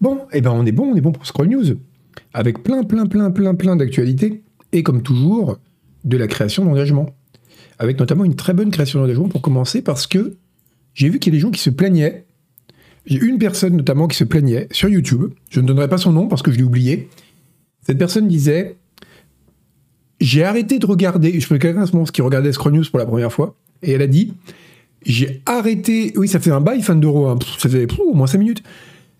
[0.00, 1.76] Bon, eh ben on est bon, on est bon pour Scroll News.
[2.32, 4.42] Avec plein, plein, plein, plein, plein d'actualités.
[4.72, 5.58] Et comme toujours,
[6.04, 7.14] de la création d'engagement.
[7.78, 10.36] Avec notamment une très bonne création d'engagement pour commencer parce que
[10.94, 12.24] j'ai vu qu'il y a des gens qui se plaignaient.
[13.06, 15.32] J'ai une personne notamment qui se plaignait sur YouTube.
[15.50, 17.08] Je ne donnerai pas son nom parce que je l'ai oublié.
[17.82, 18.76] Cette personne disait
[20.20, 21.38] J'ai arrêté de regarder.
[21.38, 23.54] Je fais quelqu'un à ce moment qui regardait Scroll News pour la première fois.
[23.82, 24.34] Et elle a dit
[25.04, 26.12] J'ai arrêté.
[26.16, 27.26] Oui, ça fait un bail, fan d'euro.
[27.28, 27.38] Hein.
[27.58, 28.62] Ça fait au moins 5 minutes.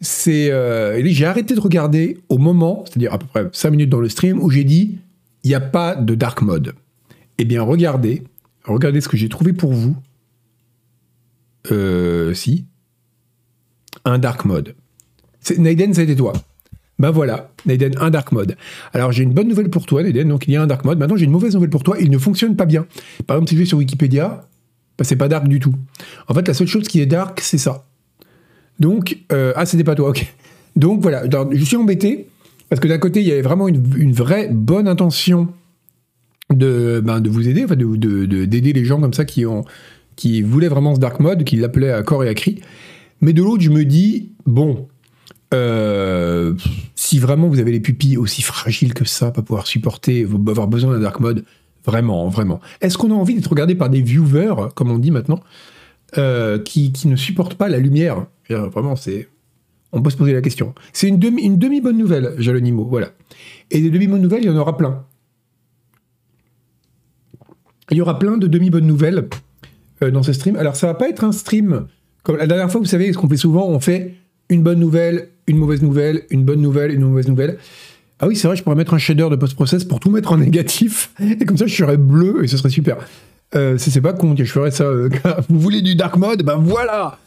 [0.01, 0.51] C'est.
[0.51, 4.09] Euh, j'ai arrêté de regarder au moment, c'est-à-dire à peu près 5 minutes dans le
[4.09, 4.99] stream, où j'ai dit
[5.45, 6.75] Il n'y a pas de dark mode.
[7.39, 8.23] Eh bien, regardez.
[8.65, 9.97] Regardez ce que j'ai trouvé pour vous.
[11.71, 12.67] Euh, si.
[14.05, 14.75] Un dark mode.
[15.59, 16.33] Naiden, ça a toi.
[16.99, 18.57] Ben voilà, Naiden, un dark mode.
[18.93, 20.99] Alors j'ai une bonne nouvelle pour toi, Naiden, donc il y a un dark mode.
[20.99, 22.87] Maintenant j'ai une mauvaise nouvelle pour toi, il ne fonctionne pas bien.
[23.27, 24.47] Par exemple, si je vais sur Wikipédia,
[24.99, 25.75] ben, c'est pas dark du tout.
[26.29, 27.87] En fait, la seule chose qui est dark, c'est ça.
[28.81, 30.27] Donc, euh, ah, c'était pas toi, ok.
[30.77, 32.29] Donc voilà, je suis embêté,
[32.69, 35.49] parce que d'un côté, il y avait vraiment une, vraie bonne intention
[36.51, 39.65] de, ben, de vous aider, d'aider de, d'aider les gens comme ça qui ont
[40.17, 42.61] qui voulait vraiment ce dark mode, qui l'appelait à corps et à cri.
[43.23, 44.87] Mais de l'autre, je me dis, bon,
[45.55, 46.55] euh,
[46.95, 50.93] si vraiment vous avez les pupilles aussi fragiles que ça, pas pouvoir supporter, avoir besoin
[50.93, 51.45] d'un dark mode,
[51.87, 52.61] vraiment, vraiment.
[52.83, 55.41] Est-ce qu'on a envie d'être regardé par des viewers, comme on dit maintenant,
[56.19, 59.29] euh, qui, ne supportent pas la lumière Vraiment, c'est.
[59.93, 60.75] On peut se poser la question.
[60.93, 63.11] C'est une demi, une demi bonne nouvelle, Jalonimo, voilà.
[63.71, 65.05] Et des demi bonnes nouvelles, il y en aura plein.
[67.91, 69.29] Il y aura plein de demi bonnes nouvelles
[70.03, 70.57] euh, dans ce stream.
[70.57, 71.87] Alors, ça va pas être un stream
[72.23, 74.15] comme la dernière fois, vous savez, ce qu'on fait souvent, on fait
[74.49, 77.59] une bonne nouvelle, une mauvaise nouvelle, une bonne nouvelle, une mauvaise nouvelle.
[78.19, 80.37] Ah oui, c'est vrai, je pourrais mettre un shader de post-process pour tout mettre en
[80.39, 82.99] négatif, et comme ça, je serais bleu, et ce serait super.
[83.55, 84.85] Euh, c'est pas con, je ferais ça.
[84.85, 85.09] Euh,
[85.49, 86.43] vous voulez du dark mode?
[86.43, 87.19] Ben voilà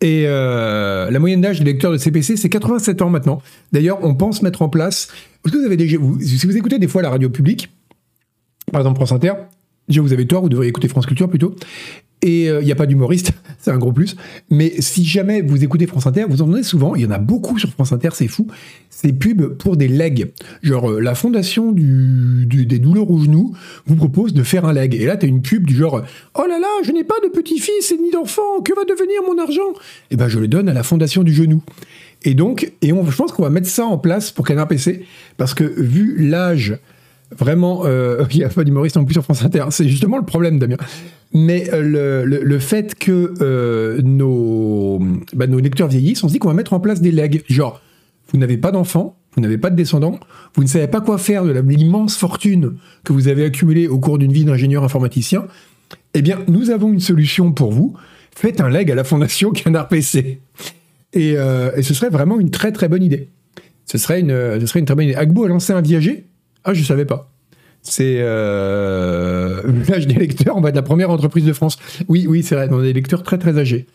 [0.00, 3.42] Et euh, la moyenne d'âge des lecteurs de CPC, c'est 87 ans maintenant.
[3.72, 5.08] D'ailleurs, on pense mettre en place...
[5.44, 5.98] Vous avez déjà...
[6.20, 7.70] si vous écoutez des fois la radio publique,
[8.72, 9.34] par exemple France Inter,
[9.88, 11.54] Déjà, vous avez tort, vous devriez écouter France Culture plutôt.
[12.22, 14.16] Et il euh, n'y a pas d'humoriste, c'est un gros plus.
[14.50, 17.18] Mais si jamais vous écoutez France Inter, vous en entendez souvent, il y en a
[17.18, 18.46] beaucoup sur France Inter, c'est fou,
[18.88, 20.32] c'est pubs pour des legs.
[20.62, 23.54] Genre, euh, la fondation des douleurs aux genoux
[23.86, 24.94] vous propose de faire un leg.
[24.94, 26.02] Et là, tu as une pub du genre
[26.34, 29.40] Oh là là, je n'ai pas de petit-fils et ni d'enfant, que va devenir mon
[29.40, 29.74] argent?
[30.10, 31.62] Eh ben, je le donne à la fondation du genou.
[32.22, 35.04] Et donc, et on, je pense qu'on va mettre ça en place pour Canard PC,
[35.36, 36.78] parce que vu l'âge
[37.36, 39.64] Vraiment, euh, il n'y a pas d'humoriste non plus sur France Inter.
[39.70, 40.76] C'est justement le problème, Damien.
[41.32, 45.00] Mais euh, le, fait que euh, nos,
[45.34, 47.42] bah, nos lecteurs vieillissent, on se dit qu'on va mettre en place des legs.
[47.48, 47.80] Genre,
[48.32, 50.18] vous n'avez pas d'enfants, vous n'avez pas de descendants,
[50.54, 54.18] vous ne savez pas quoi faire de l'immense fortune que vous avez accumulée au cours
[54.18, 55.46] d'une vie d'ingénieur informaticien.
[56.14, 57.94] Eh bien, nous avons une solution pour vous.
[58.34, 60.40] Faites un leg à la fondation Canard PC.
[61.12, 63.30] Et, et ce serait vraiment une très très bonne idée.
[63.84, 65.14] Ce serait une, ce serait une très bonne idée.
[65.14, 66.26] Agbo a lancé un viager
[66.66, 67.30] ah, je savais pas.
[67.80, 71.78] C'est euh, l'âge des lecteurs, on va être la première entreprise de France.
[72.08, 73.86] Oui, oui, c'est vrai, on a des lecteurs très très âgés.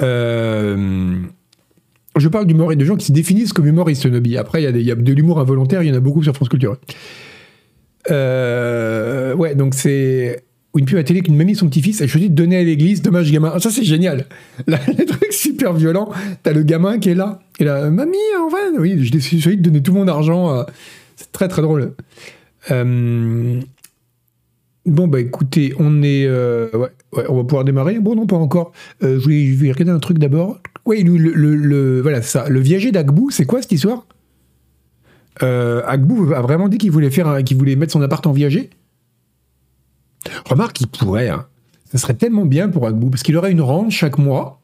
[0.00, 1.16] Euh,
[2.16, 4.36] je parle d'humour et de gens qui se définissent comme humoristes, Nobi.
[4.36, 6.76] Après, il y, a de l'humour involontaire, il y en a beaucoup sur France Culture.
[8.10, 10.44] Euh, ouais, donc c'est
[10.76, 13.32] une pub à télé qu'une mamie son petit-fils a choisi de donner à l'église, dommage
[13.32, 13.50] gamin.
[13.52, 14.26] Ah, ça c'est génial.
[14.68, 16.10] Là, le truc super violent,
[16.44, 19.62] t'as le gamin qui est là, et là, mamie, en fait, oui, je choisi de
[19.62, 21.05] donner tout mon argent à c'est
[21.36, 21.94] très très drôle.
[22.70, 23.60] Euh,
[24.86, 26.24] bon, bah écoutez, on est.
[26.26, 28.00] Euh, ouais, on va pouvoir démarrer.
[28.00, 28.72] Bon, non, pas encore.
[29.02, 30.58] Euh, je, vais, regarder un truc d'abord.
[30.86, 32.48] Oui, le, le, voilà, ça.
[32.48, 34.06] Le viager d'Agbou, c'est quoi cette histoire?
[35.40, 38.70] Agbou a vraiment dit qu'il voulait, faire, qu'il voulait mettre son appart en viager?
[40.48, 41.28] Remarque, il pourrait.
[41.28, 41.46] Hein.
[41.84, 44.62] Ça serait tellement bien pour Agbou, parce qu'il aurait une rente chaque mois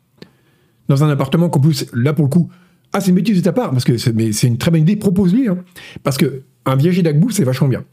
[0.89, 2.51] dans un appartement qu'en plus, là pour le coup,
[2.95, 5.49] ah, c'est une bêtise de ta part, parce que c'est une très bonne idée, propose-lui.
[5.49, 5.59] Hein.
[6.03, 7.85] Parce que un viager d'Agbou, c'est vachement bien.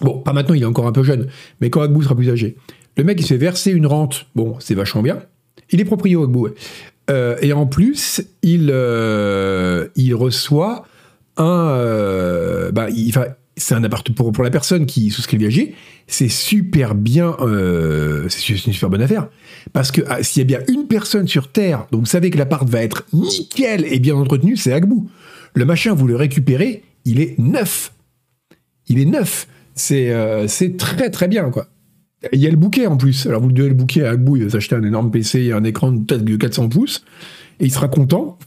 [0.00, 1.28] Bon, pas maintenant, il est encore un peu jeune,
[1.60, 2.56] mais quand Agbou sera plus âgé.
[2.96, 5.18] Le mec, il se fait verser une rente, bon, c'est vachement bien.
[5.70, 6.48] Il est proprio Agbou,
[7.10, 10.84] euh, et en plus, il, euh, il reçoit
[11.36, 11.68] un.
[11.70, 12.88] Euh, bah,
[13.56, 15.74] c'est un appart pour, pour la personne qui souscrit le viager,
[16.06, 17.36] c'est super bien,
[18.28, 19.28] c'est une super bonne affaire.
[19.72, 22.38] Parce que ah, s'il y a bien une personne sur Terre, donc vous savez que
[22.38, 25.10] l'appart va être nickel et bien entretenu, c'est Agbou.
[25.54, 27.92] Le machin, vous le récupérez, il est neuf.
[28.88, 29.48] Il est neuf.
[29.74, 30.46] C'est euh,
[30.76, 31.68] très très bien, quoi.
[32.32, 33.26] Il y a le bouquet en plus.
[33.26, 35.64] Alors vous devez le bouquet à Agbou, il va s'acheter un énorme PC et un
[35.64, 37.04] écran de tête de 400 pouces,
[37.60, 38.38] et il sera content.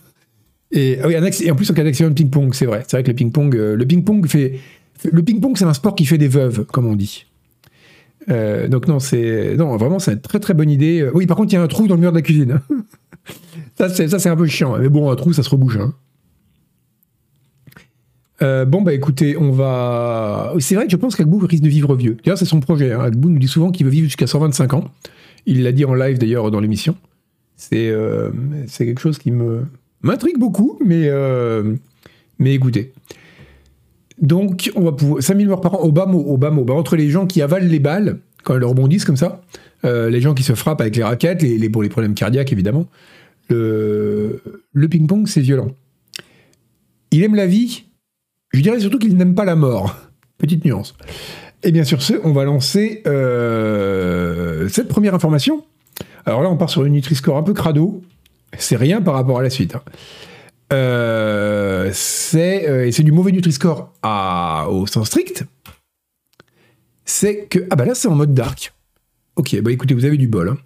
[0.74, 2.84] Et, ah oui, et en plus, cas d'accident de ping-pong, c'est vrai.
[2.88, 4.60] C'est vrai que le ping-pong, euh, le ping-pong fait,
[5.10, 7.26] le ping-pong, c'est un sport qui fait des veuves, comme on dit.
[8.30, 11.10] Euh, donc non, c'est non vraiment c'est une très très bonne idée.
[11.14, 12.60] Oui, par contre, il y a un trou dans le mur de la cuisine.
[13.78, 14.78] ça, c'est, ça, c'est un peu chiant.
[14.78, 15.78] Mais bon, un trou, ça se rebouche.
[15.78, 15.94] Hein.
[18.42, 20.54] Euh, bon, bah écoutez, on va.
[20.60, 22.18] C'est vrai que je pense qu'Agbou risque de vivre vieux.
[22.24, 22.92] D'ailleurs, c'est son projet.
[22.92, 23.12] Hein.
[23.16, 24.86] Nous dit souvent qu'il veut vivre jusqu'à 125 ans.
[25.46, 26.96] Il l'a dit en live d'ailleurs dans l'émission.
[27.56, 28.32] C'est, euh,
[28.78, 29.66] quelque chose qui me
[30.02, 31.76] m'intrigue beaucoup, mais, euh,
[32.40, 32.94] mais écoutez.
[34.20, 35.22] Donc, on va pouvoir.
[35.22, 36.64] 5000 morts par an, au bas mot, au bas mot.
[36.64, 39.42] Bah, entre les gens qui avalent les balles, quand elles rebondissent comme ça,
[39.84, 42.88] les gens qui se frappent avec les raquettes, les, pour les problèmes cardiaques évidemment,
[43.50, 44.40] le
[44.90, 45.72] ping-pong, c'est violent.
[47.12, 47.86] Il aime la vie,
[48.54, 49.96] je dirais surtout qu'il n'aime pas la mort.
[50.38, 50.96] Petite nuance.
[51.64, 55.64] Et bien sur ce, on va lancer euh, cette première information.
[56.26, 58.02] Alors là, on part sur une Nutri-Score un peu crado.
[58.58, 59.76] C'est rien par rapport à la suite.
[59.76, 59.84] Hein.
[60.74, 63.94] Euh, c'est euh, c'est du mauvais Nutri-Score
[64.70, 65.46] au sens strict.
[67.06, 68.74] C'est que ah bah là c'est en mode dark.
[69.36, 70.50] Ok, bah écoutez, vous avez du bol.
[70.50, 70.58] Hein.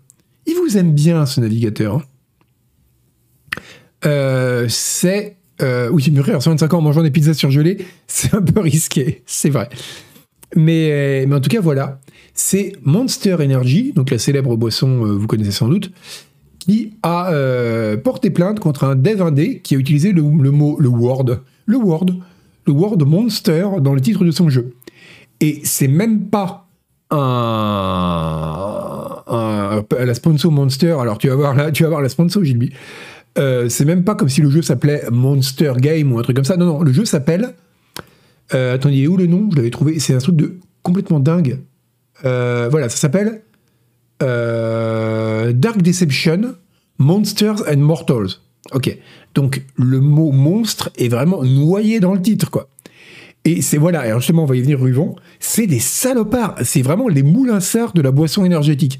[0.45, 2.01] Il vous aime bien ce navigateur.
[4.03, 4.65] Hein.
[4.69, 8.59] c'est euh, oui, me rire, 25 ans en mangeant des pizzas surgelées, c'est un peu
[8.59, 9.69] risqué, c'est vrai.
[10.55, 11.99] Mais, euh, mais en tout cas, voilà.
[12.33, 15.91] C'est Monster Energy, donc la célèbre boisson, euh, vous connaissez sans doute,
[16.59, 20.89] qui a euh, porté plainte contre un dev indé qui a utilisé le, mot, le
[20.89, 22.07] word, le word,
[22.65, 24.73] le word Monster dans le titre de son jeu.
[25.39, 26.67] Et c'est même pas
[27.11, 27.17] un,
[29.27, 30.97] un, la sponsor Monster.
[30.99, 32.73] Alors tu vas voir là, tu vas voir la sponsor Gilby.
[33.37, 36.45] Euh, c'est même pas comme si le jeu s'appelait Monster Game ou un truc comme
[36.45, 36.57] ça.
[36.57, 37.53] Non, non, le jeu s'appelle.
[38.53, 39.49] Euh, attendez, où le nom?
[39.51, 39.99] Je l'avais trouvé.
[39.99, 41.59] C'est un truc de complètement dingue.
[42.23, 43.41] Euh, voilà, ça s'appelle
[44.19, 46.55] Dark Deception
[46.97, 48.39] Monsters and Mortals.
[48.71, 48.97] Ok.
[49.33, 52.69] Donc le mot monstre est vraiment noyé dans le titre, quoi.
[53.43, 55.15] Et c'est voilà, alors justement, on va y venir, Ruvon.
[55.39, 56.55] C'est des salopards.
[56.63, 57.59] C'est vraiment les moulins
[57.93, 58.99] de la boisson énergétique.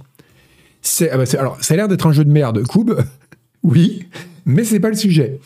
[1.01, 2.95] Ah bah alors, ça a l'air d'être un jeu de merde, Koub.
[3.65, 4.03] Oui,
[4.45, 5.39] mais c'est pas le sujet.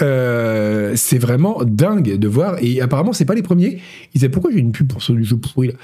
[0.00, 2.56] Euh, c'est vraiment dingue de voir.
[2.62, 3.80] Et apparemment, c'est pas les premiers.
[4.14, 5.74] Ils avaient, pourquoi j'ai une pub pour ce jeu pourri là?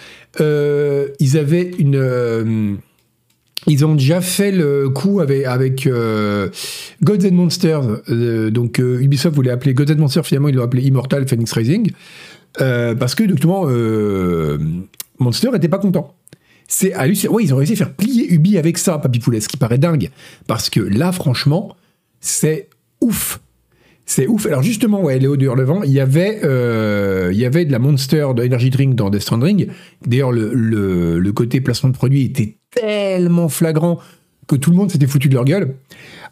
[0.40, 1.96] Euh, Ils avaient une.
[1.96, 2.74] Euh,
[3.66, 5.88] ils ont déjà fait le coup avec,
[7.02, 8.02] Gods and Monsters.
[8.50, 11.90] donc Ubisoft voulait appeler Gods and Monsters, finalement ils l'ont appelé Immortal Phoenix Rising.
[12.58, 13.66] parce que justement,
[15.18, 16.14] Monster était pas content.
[16.66, 17.34] C'est hallucinant.
[17.34, 19.78] Ouais, ils ont réussi à faire plier Ubi avec ça, Papy Poulet, ce qui paraît
[19.78, 20.10] dingue.
[20.46, 21.76] Parce que là, franchement,
[22.20, 22.68] c'est
[23.00, 23.40] ouf.
[24.06, 24.46] C'est ouf.
[24.46, 27.78] Alors justement, ouais, Léo de Hurlevent, il y avait, euh, il y avait de la
[27.78, 29.68] Monster de Energy Drink dans Death Stranding.
[30.06, 33.98] D'ailleurs, le, le, côté placement de produit était tellement flagrant
[34.46, 35.74] que tout le monde s'était foutu de leur gueule.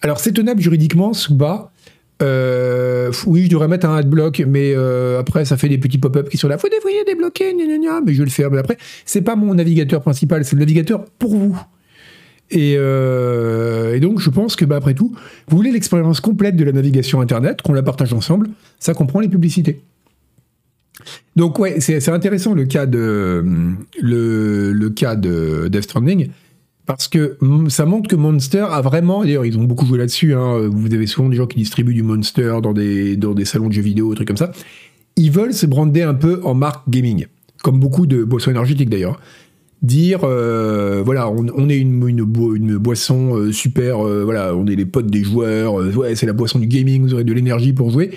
[0.02, 1.71] Alors c'est tenable juridiquement, Suba,
[2.20, 6.28] euh, oui, je devrais mettre un adblock, mais euh, après, ça fait des petits pop-up
[6.28, 6.56] qui sont là.
[6.56, 8.50] Vous devriez débloquer, mais je vais le faire.
[8.50, 11.58] Mais après, c'est pas mon navigateur principal, c'est le navigateur pour vous.
[12.50, 15.14] Et, euh, donc, je pense que, bah, après tout,
[15.48, 19.28] vous voulez l'expérience complète de la navigation Internet, qu'on la partage ensemble, ça comprend les
[19.28, 19.80] publicités.
[21.34, 23.42] Donc, ouais, c'est intéressant le cas de,
[24.00, 26.28] le, le cas de Death Stranding
[26.96, 30.68] parce que ça montre que Monster a vraiment, d'ailleurs ils ont beaucoup joué là-dessus, hein,
[30.70, 33.72] vous avez souvent des gens qui distribuent du Monster dans des, dans des salons de
[33.72, 34.52] jeux vidéo, des trucs comme ça,
[35.16, 37.26] ils veulent se brander un peu en marque gaming,
[37.62, 39.20] comme beaucoup de boissons énergétiques d'ailleurs.
[39.80, 42.24] Dire, euh, voilà, on, est une, une,
[42.76, 46.60] boisson euh, super, euh, voilà, on est les potes des joueurs, ouais, c'est la boisson
[46.60, 48.10] du gaming, vous aurez de l'énergie pour jouer.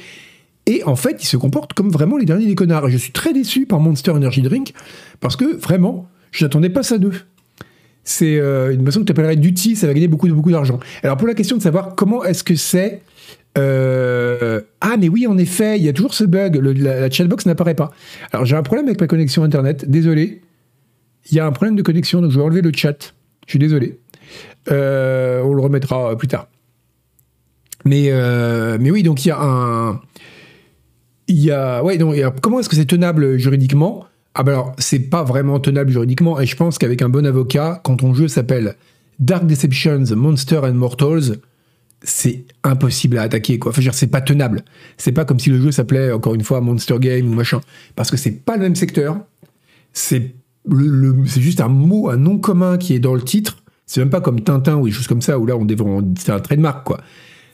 [0.68, 2.88] Et en fait, ils se comportent comme vraiment les derniers des connards.
[2.88, 4.74] Et je suis très déçu par Monster Energy Drink,
[5.22, 7.14] parce que vraiment, je n'attendais pas ça d'eux
[8.06, 10.80] c'est euh, une boisson que tu appellerais duty, ça va gagner beaucoup, beaucoup d'argent.
[11.04, 13.02] Alors pour la question de savoir comment est-ce que c'est...
[13.58, 17.74] Euh, ah mais oui, en effet, il y a toujours ce bug, la, chatbox n'apparaît
[17.74, 17.92] pas.
[18.32, 20.42] Alors j'ai un problème avec ma connexion Internet, désolé.
[21.32, 23.16] Il y a un problème de connexion, donc je vais enlever le chat.
[23.48, 24.00] Je suis désolé.
[24.72, 26.48] Euh, on le remettra plus tard.
[27.86, 28.12] Mais,
[28.80, 30.02] oui, donc il y a un...
[31.28, 31.84] Il y a...
[31.84, 34.06] Ouais, donc, comment est-ce que c'est tenable juridiquement?
[34.36, 38.14] Alors, c'est pas vraiment tenable juridiquement, et je pense qu'avec un bon avocat, quand ton
[38.14, 38.76] jeu s'appelle
[39.20, 41.38] Dark Deceptions, Monster and Mortals,
[42.04, 43.72] c'est impossible à attaquer, quoi.
[43.72, 44.64] Enfin, je veux dire, c'est pas tenable.
[44.98, 47.62] C'est pas comme si le jeu s'appelait, encore une fois, Monster Game ou machin.
[47.96, 49.18] Parce que c'est pas le même secteur.
[49.94, 50.36] C'est
[51.38, 53.58] juste un mot, un nom commun qui est dans le titre.
[53.86, 56.32] C'est même pas comme Tintin ou des choses comme ça, où là, on, on c'est
[56.32, 57.00] un trademark, quoi.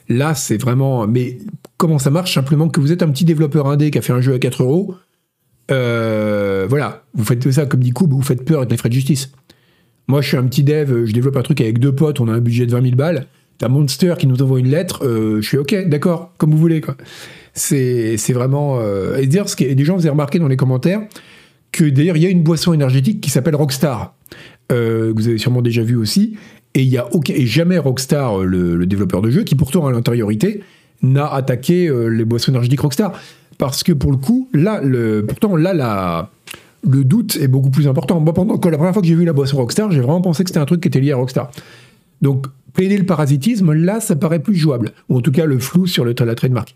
[0.08, 1.06] Là, c'est vraiment.
[1.06, 1.38] Mais
[1.76, 2.34] comment ça marche?
[2.34, 4.64] Simplement que vous êtes un petit développeur indé qui a fait un jeu à 4
[4.64, 4.96] euros
[5.70, 8.94] euh, voilà, vous faites ça comme dit Koub, vous faites peur avec les frais de
[8.94, 9.32] justice.
[10.08, 12.32] Moi, je suis un petit dev, je développe un truc avec deux potes, on a
[12.32, 13.26] un budget de 20 000 balles.
[13.58, 16.80] T'as Monster qui nous envoie une lettre, euh, je suis ok, d'accord, comme vous voulez.
[17.54, 18.78] C'est vraiment.
[18.80, 21.02] Euh, et dire, ce que des gens vous avez remarqué dans les commentaires
[21.70, 24.14] que d'ailleurs, il y a une boisson énergétique qui s'appelle Rockstar,
[24.68, 26.36] que vous avez sûrement déjà vu aussi.
[26.74, 27.08] Et il y a
[27.44, 30.62] jamais Rockstar, le, développeur de jeu, qui pourtant à l'intériorité
[31.00, 33.14] n'a attaqué les boissons énergétiques Rockstar.
[33.58, 36.30] Parce que pour le coup, là, le, pourtant là,
[36.88, 38.20] le doute est beaucoup plus important.
[38.20, 40.44] Moi, pendant que la première fois que j'ai vu la boisson Rockstar, j'ai vraiment pensé
[40.44, 41.50] que c'était un truc qui était lié à Rockstar.
[42.22, 44.92] Donc, plaider le parasitisme, là, ça paraît plus jouable.
[45.08, 46.74] Ou en tout cas, le flou sur le, la trademark.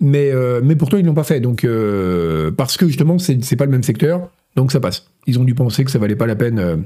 [0.00, 1.40] Mais, euh, mais pourtant, ils l'ont pas fait.
[1.40, 5.06] Donc, euh, parce que justement, c'est, pas le même secteur, donc ça passe.
[5.26, 6.58] Ils ont dû penser que ça valait pas la peine.
[6.58, 6.76] Euh.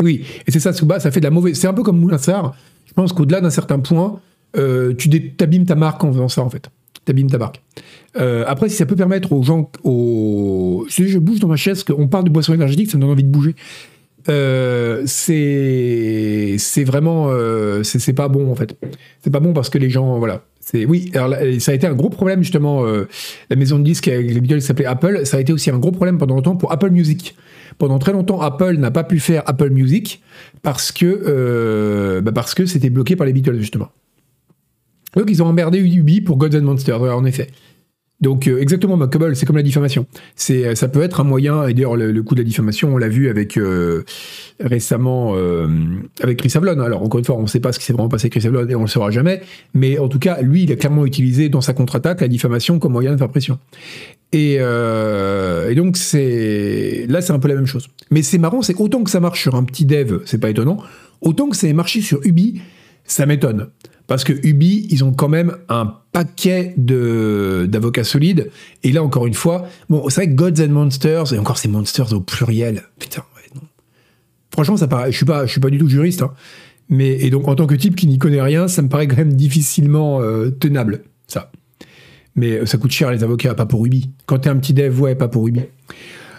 [0.00, 1.58] Oui, et c'est ça, Suba, ça fait de la mauvaise.
[1.58, 2.56] C'est un peu comme Moulinsard.
[2.86, 4.20] Je pense qu'au-delà d'un certain point,
[4.98, 6.70] tu t'abîmes ta marque en faisant ça, en fait.
[7.04, 7.60] T'abîmes ta marque.
[8.14, 10.86] après, si ça peut permettre aux gens, aux...
[10.88, 13.28] Je, bouge dans ma chaise, qu'on parle de boissons énergétiques, ça me donne envie de
[13.28, 13.56] bouger.
[14.28, 18.76] Euh, c'est vraiment euh, c'est pas bon en fait.
[19.22, 20.42] C'est pas bon parce que les gens voilà.
[20.74, 21.10] Oui.
[21.14, 22.84] Alors ça a été un gros problème justement.
[22.86, 23.08] Euh,
[23.50, 25.22] la maison de disques avec les Beatles s'appelait Apple.
[25.24, 27.34] Ça a été aussi un gros problème pendant longtemps pour Apple Music.
[27.78, 30.22] Pendant très longtemps, Apple n'a pas pu faire Apple Music
[30.62, 33.88] parce que bah parce que c'était bloqué par les Beatles justement.
[35.16, 37.02] Donc ils ont emmerdé Ubi pour Gods and Monsters.
[37.02, 37.48] en effet.
[38.22, 40.06] Donc euh, exactement, Macabre, c'est comme la diffamation.
[40.36, 42.96] C'est, euh, ça peut être un moyen, et d'ailleurs le, coup de la diffamation, on
[42.96, 44.04] l'a vu avec euh,
[44.60, 45.34] récemment
[46.22, 46.80] avec Chris Avlon.
[46.80, 48.46] Alors encore une fois, on ne sait pas ce qui s'est vraiment passé avec Chris
[48.46, 49.42] Avlon et on ne le saura jamais,
[49.74, 52.92] mais en tout cas, lui, il a clairement utilisé dans sa contre-attaque la diffamation comme
[52.92, 53.58] moyen de faire pression.
[54.32, 57.88] Et, et donc c'est là, c'est un peu la même chose.
[58.12, 60.78] Mais c'est marrant, c'est autant que ça marche sur un petit dev, c'est pas étonnant,
[61.20, 62.62] autant que ça ait marché sur Ubi,
[63.04, 63.68] ça m'étonne.
[64.06, 68.50] Parce que Ubi, ils ont quand même un paquet d'avocats solides.
[68.82, 71.68] Et là, encore une fois, bon, c'est vrai que Gods and Monsters, et encore ces
[71.68, 73.22] Monsters au pluriel, putain.
[74.52, 76.32] Franchement, ça paraît, je suis pas, je suis pas du tout juriste, hein.
[76.90, 79.16] mais et donc en tant que type qui n'y connaît rien, ça me paraît quand
[79.16, 81.50] même difficilement euh, tenable, ça.
[82.36, 84.10] Mais euh, ça coûte cher les avocats, pas pour Ubi.
[84.26, 85.62] Quand t'es un petit dev, ouais, pas pour Ubi.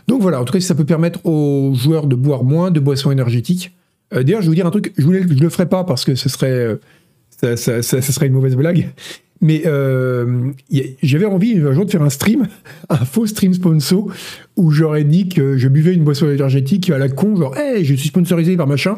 [0.08, 3.10] Donc voilà, en tout cas, ça peut permettre aux joueurs de boire moins de boissons
[3.10, 3.76] énergétiques.
[4.14, 6.16] Euh, d'ailleurs, je vais vous dire un truc, je, je le ferai pas parce que
[6.16, 6.78] ce serait
[7.42, 8.90] serait une mauvaise blague.
[9.44, 10.52] Mais euh,
[11.02, 12.48] j'avais envie un jour de faire un stream,
[12.90, 14.08] un faux stream sponsor,
[14.56, 17.94] où j'aurais dit que je buvais une boisson énergétique à la con, genre, hey, je
[17.94, 18.96] suis sponsorisé par machin,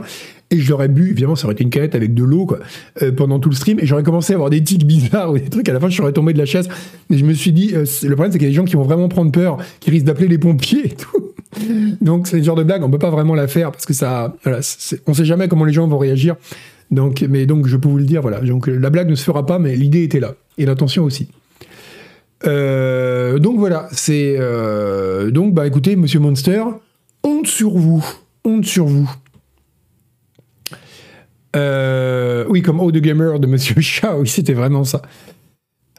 [0.52, 2.60] et je l'aurais bu, évidemment, ça aurait été une canette avec de l'eau, quoi,
[3.02, 5.68] euh, pendant tout le stream, et j'aurais commencé à avoir des tics bizarres des trucs,
[5.68, 6.70] à la fin, je serais tombé de la chaise,
[7.10, 8.76] et je me suis dit, euh, le problème, c'est qu'il y a des gens qui
[8.76, 11.32] vont vraiment prendre peur, qui risquent d'appeler les pompiers et tout.
[12.02, 14.36] Donc, c'est le genre de blague, on peut pas vraiment la faire, parce que ça,
[14.44, 14.60] voilà,
[15.08, 16.36] on sait jamais comment les gens vont réagir.
[16.92, 18.40] Donc, mais donc, je peux vous le dire, voilà.
[18.42, 20.36] Donc, la blague ne se fera pas, mais l'idée était là.
[20.58, 21.28] Et l'intention aussi.
[22.46, 24.36] Euh, donc voilà, c'est.
[24.38, 26.64] Euh, donc, bah écoutez, monsieur Monster,
[27.24, 28.06] honte sur vous.
[28.44, 29.10] Honte sur vous.
[31.56, 35.02] Euh, oui, comme Oh the Gamer de Monsieur Chat, oui, c'était vraiment ça.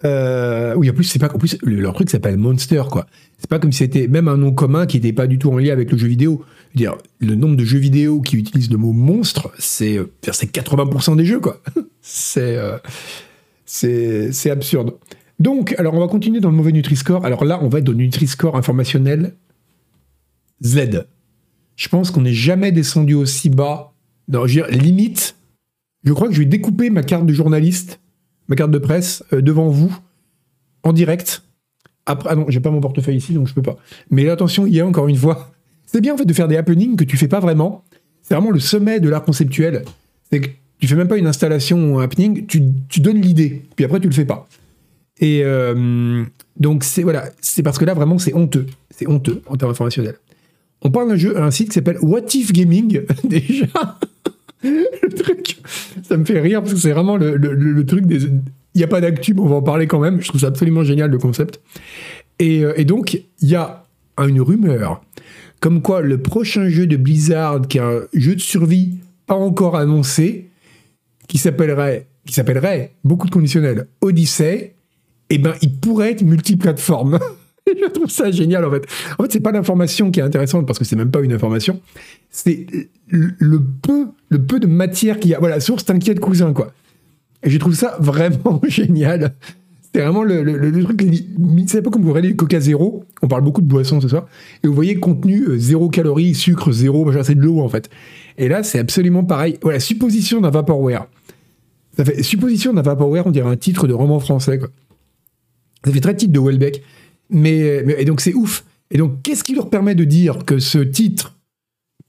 [0.04, 1.32] Oui, en plus, c'est pas.
[1.32, 3.06] En plus, leur truc s'appelle Monster, quoi.
[3.38, 5.58] C'est pas comme si c'était même un nom commun qui n'était pas du tout en
[5.58, 6.44] lien avec le jeu vidéo.
[6.74, 11.24] dire, le nombre de jeux vidéo qui utilisent le mot monstre, c'est 80% euh, des
[11.24, 11.62] jeux, quoi.
[12.38, 12.78] Euh,
[13.64, 14.94] c'est absurde.
[15.40, 17.24] Donc, alors on va continuer dans le mauvais Nutri-Score.
[17.26, 19.34] Alors là, on va être dans le Nutri-Score informationnel
[20.62, 21.04] Z.
[21.74, 23.92] Je pense qu'on n'est jamais descendu aussi bas.
[24.28, 25.34] Non, je veux dire, limite,
[26.04, 27.98] je crois que je vais découper ma carte de journaliste,
[28.48, 29.96] ma carte de presse, euh, devant vous,
[30.82, 31.42] en direct,
[32.06, 33.76] après, ah non, j'ai pas mon portefeuille ici, donc je peux pas.
[34.10, 35.52] Mais attention, il y a encore une fois,
[35.86, 37.84] c'est bien en fait de faire des happenings que tu fais pas vraiment.
[38.22, 39.84] C'est vraiment le sommet de l'art conceptuel.
[40.30, 40.48] C'est que
[40.78, 44.24] tu fais même pas une installation happening, tu, donnes l'idée, puis après tu le fais
[44.24, 44.48] pas.
[45.18, 46.24] Et euh,
[46.58, 50.16] donc c'est voilà, c'est parce que là vraiment c'est honteux, c'est honteux en termes informationnels.
[50.82, 53.66] On parle d'un jeu, un site qui s'appelle What If Gaming déjà.
[54.62, 55.58] le truc,
[56.02, 58.28] ça me fait rire parce que c'est vraiment le truc des
[58.76, 60.20] il n'y a pas d'actu, mais on va en parler quand même.
[60.20, 61.62] Je trouve ça absolument génial le concept.
[62.38, 63.86] Et, euh, donc, il y a
[64.18, 65.02] une rumeur
[65.60, 69.76] comme quoi le prochain jeu de Blizzard, qui est un jeu de survie pas encore
[69.76, 70.50] annoncé,
[71.26, 74.74] qui s'appellerait, qui s'appellerait beaucoup de conditionnels Odyssey,
[75.30, 77.18] eh ben, il pourrait être multiplateforme.
[77.80, 78.86] je trouve ça génial en fait.
[79.18, 81.80] En fait, c'est pas l'information qui est intéressante parce que c'est même pas une information.
[82.30, 82.66] C'est
[83.08, 85.38] le, peu, le peu de matière qu'il y a.
[85.38, 86.72] Voilà, source t'inquiète cousin quoi.
[87.42, 89.34] Et je trouve ça vraiment génial.
[89.92, 91.06] C'est vraiment le, le, truc.
[91.68, 93.04] C'est pas comme vous regardez Coca Zéro.
[93.22, 94.26] On parle beaucoup de boissons ce soir.
[94.62, 97.88] Et vous voyez contenu euh, zéro calories, sucre zéro, c'est de l'eau en fait.
[98.36, 99.58] Et là, c'est absolument pareil.
[99.62, 101.06] Voilà, supposition d'un Vaporware.
[101.96, 104.58] Ça fait supposition d'un Vaporware, on dirait un titre de roman français.
[104.58, 104.68] Quoi.
[105.82, 106.82] Ça fait très titre de Welbeck.
[107.30, 108.64] Mais, et donc c'est ouf.
[108.90, 111.36] Et donc, qu'est-ce qui leur permet de dire que ce titre,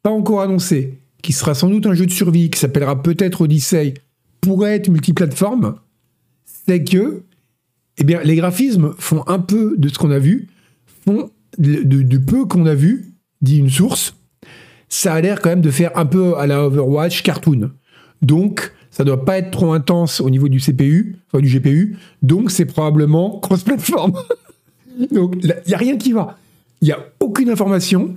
[0.03, 3.95] pas encore annoncé, qui sera sans doute un jeu de survie, qui s'appellera peut-être Odyssey,
[4.41, 5.75] pourrait être multiplateforme,
[6.45, 7.23] c'est que
[7.97, 10.47] eh bien, les graphismes font un peu de ce qu'on a vu,
[11.05, 14.15] font du peu qu'on a vu, dit une source,
[14.87, 17.71] ça a l'air quand même de faire un peu à la Overwatch cartoon.
[18.21, 21.97] Donc, ça doit pas être trop intense au niveau du CPU, enfin du GPU.
[22.21, 24.13] Donc, c'est probablement cross-platform.
[25.11, 26.37] donc, il n'y a rien qui va.
[26.81, 28.15] Il n'y a aucune information.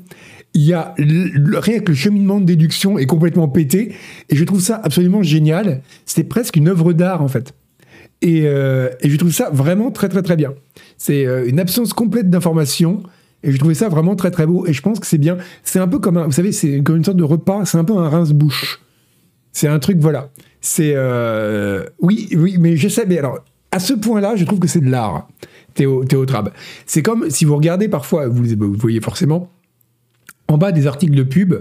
[0.53, 3.95] Il y a rien que le cheminement de déduction est complètement pété.
[4.29, 5.83] Et je trouve ça absolument génial.
[6.07, 7.55] C'est presque une œuvre d'art, en fait.
[8.23, 10.53] Et, euh, je trouve ça vraiment très, très, très bien.
[10.99, 13.03] C'est euh, une absence complète d'informations.
[13.43, 14.67] Et je trouvais ça vraiment très très beau.
[14.67, 15.39] Et je pense que c'est bien.
[15.63, 17.65] C'est un peu comme un, vous savez, c'est comme une sorte de repas.
[17.65, 18.81] C'est un peu un rince-bouche.
[19.53, 20.31] C'est un truc, voilà.
[20.61, 23.07] C'est euh, oui, oui, mais je sais.
[23.07, 23.39] Mais alors,
[23.73, 25.29] à ce point-là, je trouve que c'est de l'art.
[25.75, 26.05] Théo.
[26.87, 29.49] C'est comme si vous regardez parfois, vous, voyez forcément,
[30.49, 31.55] en bas des articles de pub,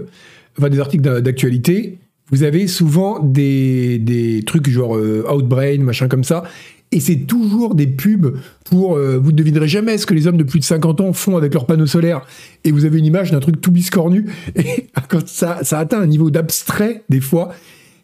[0.58, 1.98] enfin des articles d'actualité,
[2.30, 6.44] vous avez souvent des, des trucs genre euh, Outbrain, machin comme ça,
[6.92, 8.96] et c'est toujours des pubs pour.
[8.96, 11.36] Euh, vous ne devinerez jamais ce que les hommes de plus de 50 ans font
[11.36, 12.22] avec leurs panneaux solaires.
[12.64, 14.26] Et vous avez une image d'un truc tout biscornu.
[14.56, 17.50] Et quand ça, ça atteint un niveau d'abstrait, des fois,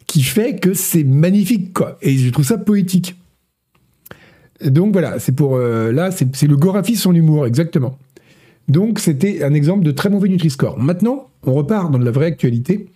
[0.05, 1.97] qui fait que c'est magnifique, quoi.
[2.01, 3.15] Et je trouve ça poétique.
[4.63, 5.55] Donc voilà, c'est pour.
[5.55, 7.97] Euh, là, c'est le Gorafi son humour, exactement.
[8.67, 10.77] Donc c'était un exemple de très mauvais Nutri-Score.
[10.77, 12.87] Maintenant, on repart dans la vraie actualité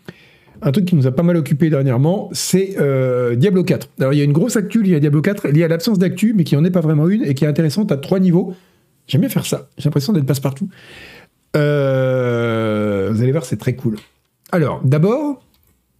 [0.61, 3.89] un truc qui nous a pas mal occupé dernièrement, c'est euh, Diablo 4.
[3.99, 6.33] Alors il y a une grosse actu liée à Diablo 4, liée à l'absence d'actu,
[6.33, 8.53] mais qui en est pas vraiment une et qui est intéressante à trois niveaux.
[9.07, 9.69] J'aime bien faire ça.
[9.77, 10.69] J'ai l'impression d'être passe-partout.
[11.57, 13.97] Euh, vous allez voir, c'est très cool.
[14.51, 15.43] Alors, d'abord,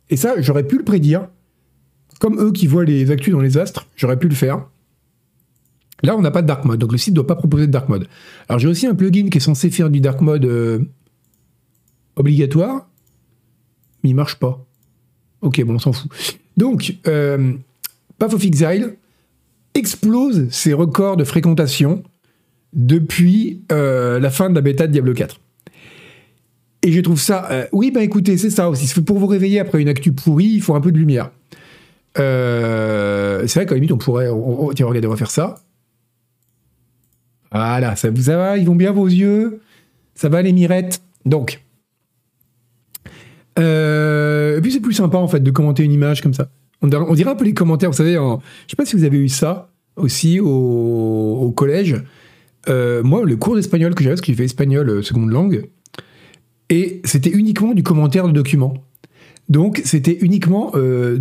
[0.10, 1.28] et ça, j'aurais pu le prédire,
[2.20, 4.66] comme eux qui voient les actus dans les astres, j'aurais pu le faire.
[6.04, 7.72] Là, on n'a pas de dark mode, donc le site ne doit pas proposer de
[7.72, 8.08] dark mode.
[8.50, 10.80] Alors, j'ai aussi un plugin qui est censé faire du dark mode euh,
[12.16, 12.88] obligatoire,
[14.04, 14.66] mais il marche pas.
[15.42, 16.12] Ok, bon, on s'en fout.
[16.58, 17.54] Donc, euh,
[18.18, 18.96] Path of Exile
[19.74, 22.04] explose ses records de fréquentation
[22.74, 25.40] depuis euh, la fin de la bêta de Diablo 4.
[26.84, 27.68] Et je trouve ça...
[27.72, 29.00] Oui, bah écoutez, c'est ça aussi.
[29.02, 31.30] Pour vous réveiller après une actu pourrie, il faut un peu de lumière.
[32.16, 32.22] c'est
[33.54, 34.30] vrai qu'à la limite, on pourrait...
[34.76, 35.62] tiens, regardez, on va faire ça.
[37.52, 39.62] Voilà, ça, ça va, ils vont bien vos yeux.
[40.16, 41.02] Ça va les mirettes?
[41.26, 41.62] Donc,
[43.60, 46.50] euh, et puis c'est plus sympa en fait de commenter une image comme ça.
[46.82, 49.20] On, dirait un peu les commentaires, vous savez, en, je sais pas si vous avez
[49.20, 52.02] eu ça aussi au, collège.
[52.70, 55.70] Euh, moi, le cours d'espagnol que j'avais, parce que j'ai fait espagnol euh, seconde langue,
[56.70, 58.74] et c'était uniquement du commentaire de document.
[59.50, 60.72] Donc c'était uniquement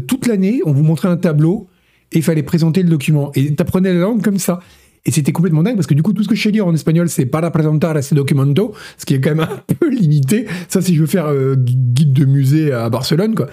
[0.07, 1.68] toute l'année, on vous montrait un tableau
[2.12, 3.33] et il fallait présenter le document.
[3.35, 4.61] Et tu apprenais la langue comme ça.
[5.06, 6.74] Et c'était complètement dingue parce que du coup, tout ce que je sais lire en
[6.74, 10.46] espagnol, c'est para presentar ese documento, ce qui est quand même un peu limité.
[10.68, 13.48] Ça, si je veux faire euh, guide de musée à Barcelone, quoi.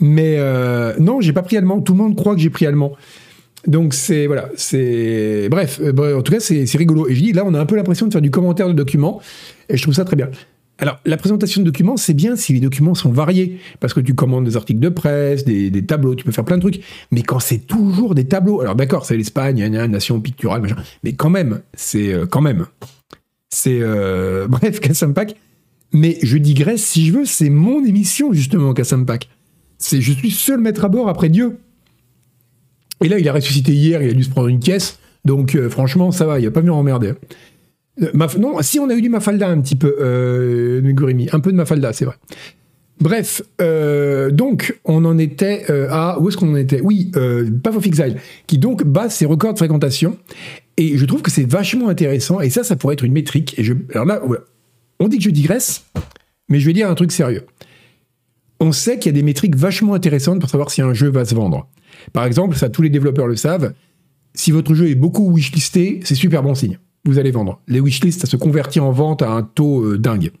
[0.00, 1.80] Mais euh, non, j'ai pas pris allemand.
[1.80, 2.92] Tout le monde croit que j'ai pris allemand.
[3.66, 7.08] Donc c'est voilà, c'est bref, euh, en tout cas c'est rigolo.
[7.08, 9.20] Et je dis là, on a un peu l'impression de faire du commentaire de document,
[9.68, 10.28] et je trouve ça très bien.
[10.78, 14.14] Alors, la présentation de documents, c'est bien si les documents sont variés, parce que tu
[14.14, 16.82] commandes des articles de presse, des, tableaux, tu peux faire plein de trucs.
[17.12, 21.12] Mais quand c'est toujours des tableaux, alors d'accord, c'est l'Espagne, une nation picturale, machin, mais
[21.12, 22.66] quand même, c'est euh, quand même,
[23.50, 25.36] c'est euh, bref, Kassampack.
[25.92, 29.28] Mais je digresse, si je veux, c'est mon émission justement, Kassampack.
[29.78, 31.58] C'est je suis seul maître à bord après Dieu.
[33.00, 35.68] Et là, il a ressuscité hier, il a dû se prendre une caisse, donc euh,
[35.68, 37.08] franchement, ça va, il a pas mieux emmerder.
[37.08, 37.14] Euh,
[37.96, 40.82] non, si on a eu du Mafalda un petit peu, euh,
[41.32, 42.16] un peu de Mafalda, c'est vrai.
[43.00, 46.80] Bref, euh, donc on en était euh, à où est-ce qu'on en était?
[46.80, 47.10] Oui,
[47.62, 50.16] Path of Exile, qui donc bat ses records de fréquentation,
[50.76, 52.40] et je trouve que c'est vachement intéressant.
[52.40, 53.58] Et ça, ça pourrait être une métrique.
[53.58, 54.22] Et alors là,
[55.00, 55.86] on dit que je digresse,
[56.48, 57.44] mais je vais dire un truc sérieux.
[58.60, 61.24] On sait qu'il y a des métriques vachement intéressantes pour savoir si un jeu va
[61.24, 61.68] se vendre.
[62.12, 63.72] Par exemple, ça tous les développeurs le savent.
[64.34, 67.60] Si votre jeu est beaucoup wishlisté, c'est super bon signe vous allez vendre.
[67.68, 70.32] Les wishlists, ça se convertit en vente à un taux euh, dingue.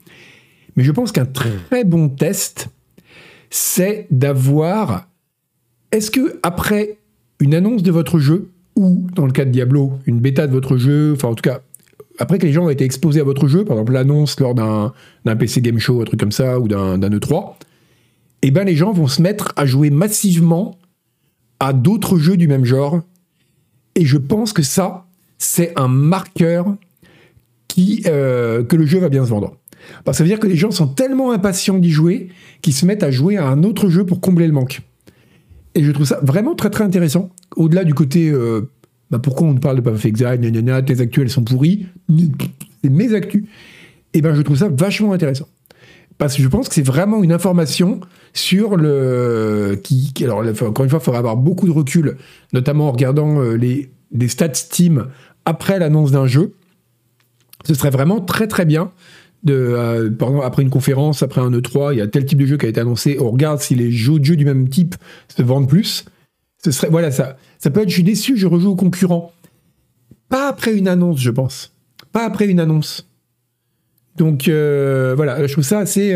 [0.76, 2.68] Mais je pense qu'un très bon test,
[3.50, 5.08] c'est d'avoir.
[5.92, 6.98] Est-ce que après
[7.40, 10.76] une annonce de votre jeu, ou dans le cas de Diablo, une bêta de votre
[10.76, 11.60] jeu, enfin en tout cas,
[12.18, 14.92] après que les gens ont été exposés à votre jeu, par exemple l'annonce lors d'un
[15.36, 17.54] PC Game Show, un truc comme ça, ou d'un E3,
[18.42, 20.78] eh ben les gens vont se mettre à jouer massivement
[21.60, 23.00] à d'autres jeux du même genre.
[23.94, 25.03] Et je pense que ça,
[25.38, 26.76] c'est un marqueur
[27.68, 29.56] qui, euh, que le jeu va bien se vendre.
[30.04, 32.28] Parce que ça veut dire que les gens sont tellement impatients d'y jouer
[32.62, 34.80] qu'ils se mettent à jouer à un autre jeu pour combler le manque.
[35.74, 37.30] Et je trouve ça vraiment très très intéressant.
[37.56, 38.70] Au-delà du côté, euh,
[39.10, 40.38] bah pourquoi on parle de of Exile,
[40.86, 41.86] tes actuels sont pourris,
[42.82, 43.44] c'est mes actus.
[44.14, 45.48] Et ben je trouve ça vachement intéressant.
[46.16, 48.00] Parce que je pense que c'est vraiment une information
[48.32, 49.80] sur le.
[49.82, 52.16] Qui, alors, encore une fois, il faudra avoir beaucoup de recul,
[52.52, 55.08] notamment en regardant euh, les, des stats Steam
[55.44, 56.54] après l'annonce d'un jeu,
[57.64, 58.92] ce serait vraiment très très bien
[59.42, 62.46] De, par exemple, après une conférence, après un E3, il y a tel type de
[62.46, 63.18] jeu qui a été annoncé.
[63.20, 64.94] On regarde si les jeux de jeu du même type
[65.28, 66.06] se vendent plus.
[66.64, 69.32] Ce serait, voilà, ça, ça peut être, je suis déçu, je rejoue aux concurrents.
[70.30, 71.74] Pas après une annonce, je pense.
[72.10, 73.06] Pas après une annonce.
[74.16, 76.14] Donc voilà, je trouve ça assez,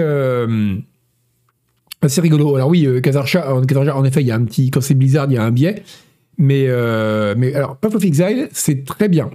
[2.01, 2.57] assez rigolo.
[2.57, 5.37] Alors oui, Kazarcha, en effet, il y a un petit, quand c'est Blizzard, il y
[5.37, 5.83] a un biais.
[6.39, 9.31] Mais, euh, mais alors, Path of Exile, c'est très bien.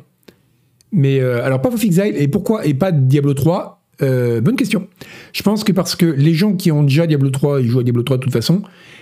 [0.93, 4.87] Mais euh, alors, Path of Exile, et pourquoi et pas Diablo 3 euh, Bonne question.
[5.33, 7.83] Je pense que parce que les gens qui ont déjà Diablo 3, ils jouent à
[7.83, 8.61] Diablo 3 de toute façon.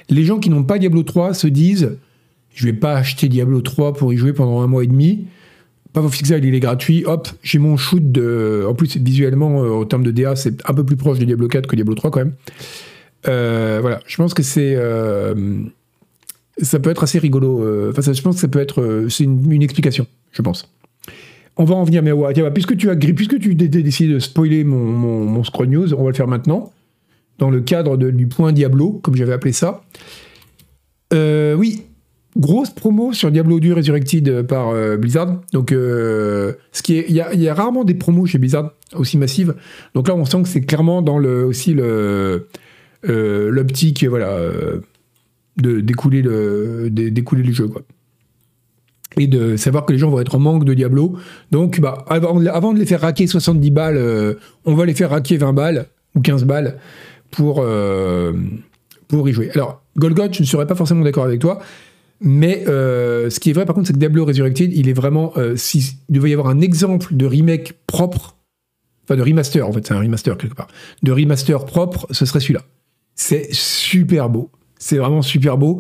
[0.10, 1.98] Les gens qui n'ont pas Diablo 3 se disent
[2.54, 5.28] je vais pas acheter Diablo 3 pour y jouer pendant un mois et demi.
[5.94, 7.04] Path of Exile, il est gratuit.
[7.06, 8.66] Hop, j'ai mon shoot de.
[8.68, 11.68] En plus, visuellement, en termes de DA, c'est un peu plus proche de Diablo 4
[11.68, 12.34] que Diablo 3 quand même.
[13.26, 14.76] voilà, je pense que c'est
[16.62, 17.64] ça peut être assez rigolo.
[17.64, 18.82] Euh, enfin, je pense que ça peut être.
[18.82, 20.74] Euh, c'est une, explication, je pense.
[21.58, 24.78] On va en venir, mais ouais, puisque tu as puisque tu décidé de spoiler mon,
[25.26, 26.72] mon, scroll news, on va le faire maintenant.
[27.40, 29.84] Dans le cadre du point Diablo, comme j'avais appelé ça.
[31.12, 31.84] Euh, oui,
[32.38, 35.42] grosse promo sur Diablo 2 Resurrected par Blizzard.
[35.52, 36.56] Donc, il
[37.10, 39.56] y, a rarement des promos chez Blizzard aussi massives.
[39.96, 42.48] Donc là, on sent que c'est clairement dans le aussi le
[43.04, 44.38] l'optique, voilà
[45.62, 46.92] de découler le,
[47.52, 47.70] jeu.
[49.18, 51.18] Et de savoir que les gens vont être en manque de Diablo.
[51.52, 55.38] Donc, bah, avant, de les faire raquer 70 balles, euh, on va les faire raquer
[55.38, 56.78] 20 balles ou 15 balles
[57.30, 58.34] pour, euh,
[59.08, 59.52] pour y jouer.
[59.54, 61.60] Alors, Golgot, je ne serais pas forcément d'accord avec toi.
[62.24, 65.34] Mais euh, ce qui est vrai, par contre, c'est que Diablo Resurrected, il est vraiment.
[65.56, 68.36] S'il devait y avoir un exemple de remake propre,
[69.04, 70.68] enfin de remaster, en fait, c'est un remaster quelque part,
[71.02, 72.62] de remaster propre, ce serait celui-là.
[73.16, 74.52] C'est super beau.
[74.82, 75.80] C'est vraiment super beau.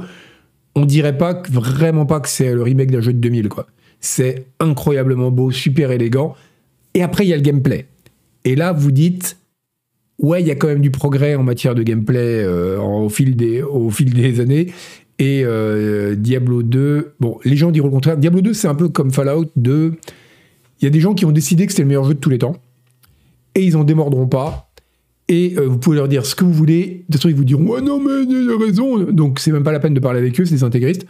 [0.75, 3.65] On dirait pas vraiment pas que c'est le remake d'un jeu de 2000 quoi.
[3.99, 6.35] C'est incroyablement beau, super élégant.
[6.93, 7.87] Et après il y a le gameplay.
[8.45, 9.37] Et là vous dites
[10.19, 13.35] ouais, il y a quand même du progrès en matière de gameplay euh, au, fil
[13.35, 14.71] des, au fil des années.
[15.17, 18.17] Et euh, Diablo 2, bon, les gens diront le contraire.
[18.17, 19.95] Diablo 2, c'est un peu comme Fallout 2.
[20.79, 22.29] Il y a des gens qui ont décidé que c'était le meilleur jeu de tous
[22.29, 22.55] les temps.
[23.55, 24.70] Et ils en démordront pas
[25.31, 27.05] et euh, vous pouvez leur dire ce que vous voulez.
[27.07, 28.99] De toute façon, ils vous diront ouais, non, mais il a raison.
[29.11, 31.05] Donc, c'est même pas la peine de parler avec eux, c'est des intégristes.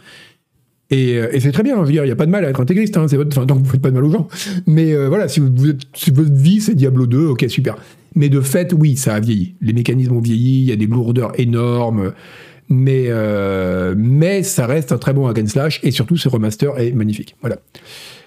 [0.90, 3.06] Et, euh, c'est très bien, il n'y a pas de mal à être intégriste, hein,
[3.06, 4.28] votre, donc vous faites pas de mal aux gens.
[4.66, 7.76] Mais euh, voilà, si, votre vie c'est Diablo 2, ok, super.
[8.14, 9.56] Mais de fait, oui, ça a vieilli.
[9.60, 12.12] Les mécanismes ont vieilli, il y a des lourdeurs énormes,
[12.68, 13.08] mais,
[13.96, 17.34] mais ça reste un très bon hack slash, et surtout ce remaster est magnifique.
[17.40, 17.56] Voilà.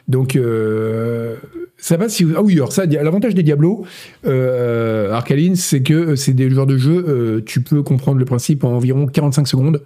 [0.07, 1.35] Donc, euh,
[1.77, 2.25] ça va si.
[2.35, 3.85] Ah oui, alors ça, l'avantage des Diablo,
[4.25, 8.63] euh, Arcaline, c'est que c'est des joueurs de jeu, euh, tu peux comprendre le principe
[8.63, 9.81] en environ 45 secondes.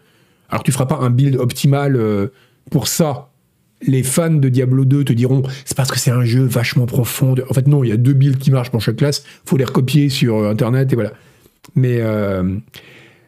[0.49, 2.27] Alors, tu feras pas un build optimal euh,
[2.71, 3.29] pour ça.
[3.81, 7.35] Les fans de Diablo 2 te diront c'est parce que c'est un jeu vachement profond.
[7.49, 9.23] En fait, non, il y a deux builds qui marchent pour chaque classe.
[9.45, 11.13] faut les recopier sur internet et voilà.
[11.75, 12.01] Mais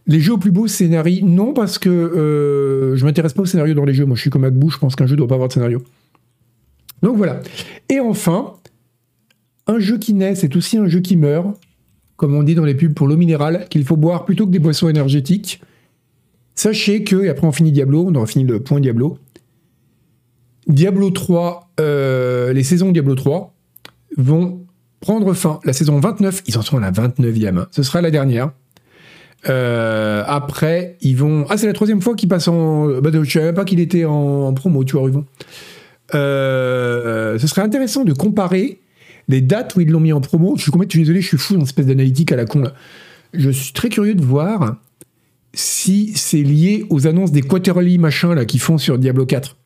[0.07, 3.85] les jeux au plus beau scénario, non, parce que je m'intéresse pas au scénario dans
[3.85, 4.03] les jeux.
[4.03, 5.81] Moi, je suis comme Agbou, je pense qu'un jeu doit pas avoir de scénario.
[7.01, 7.41] Donc voilà.
[7.89, 8.53] Et enfin,
[9.67, 11.57] un jeu qui naît, c'est aussi un jeu qui meurt,
[12.17, 14.59] comme on dit dans les pubs pour l'eau minérale, qu'il faut boire plutôt que des
[14.59, 15.61] boissons énergétiques.
[16.55, 19.17] Sachez que, et après on finit Diablo, on aura fini le point Diablo.
[20.67, 23.53] Diablo 3, euh, les saisons Diablo 3
[24.17, 24.61] vont
[24.99, 25.59] prendre fin.
[25.65, 27.57] La saison 29, ils en sont à la 29e.
[27.57, 27.67] Hein.
[27.71, 28.51] Ce sera la dernière.
[29.49, 31.45] Euh, après, ils vont.
[31.49, 33.01] Ah, c'est la troisième fois qu'ils passent en.
[33.01, 35.25] Bah, je savais même pas qu'il était en, promo, tu vois, Ruvon.
[36.13, 38.79] Euh, ce serait intéressant de comparer
[39.27, 40.55] les dates où ils l'ont mis en promo.
[40.57, 42.63] Je suis, suis désolé, je suis fou dans une espèce d'analytique à la con.
[43.33, 44.77] Je suis très curieux de voir
[45.53, 49.57] si c'est lié aux annonces des quarterly machin là qu'ils font sur Diablo 4.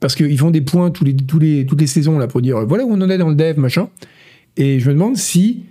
[0.00, 2.64] Parce qu'ils font des points tous les, tous les, toutes les saisons là pour dire
[2.66, 3.88] voilà où on en est dans le dev machin.
[4.56, 5.64] Et je me demande si,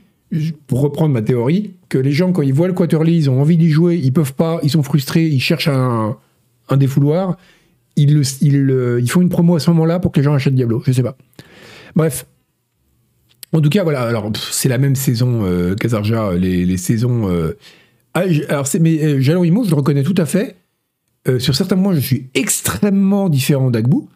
[0.68, 3.58] pour reprendre ma théorie, que les gens quand ils voient le quarterly, ils ont envie
[3.58, 6.18] d'y jouer, ils peuvent pas, ils sont frustrés, ils cherchent un,
[6.70, 7.38] un défouloir
[7.98, 10.82] ils, font une promo à ce moment-là pour que les gens achètent Diablo.
[10.86, 11.18] Je sais pas.
[11.96, 12.26] Bref.
[13.54, 14.02] En tout cas, voilà.
[14.04, 17.30] Alors, c'est la même saison, euh, Kazarja, les, saisons.
[17.30, 17.58] Euh,
[18.14, 20.56] ah, alors, c'est, mais euh, Jalon Imo, je le reconnais tout à fait.
[21.28, 24.10] Euh, sur certains points, je suis extrêmement différent d'Agbou.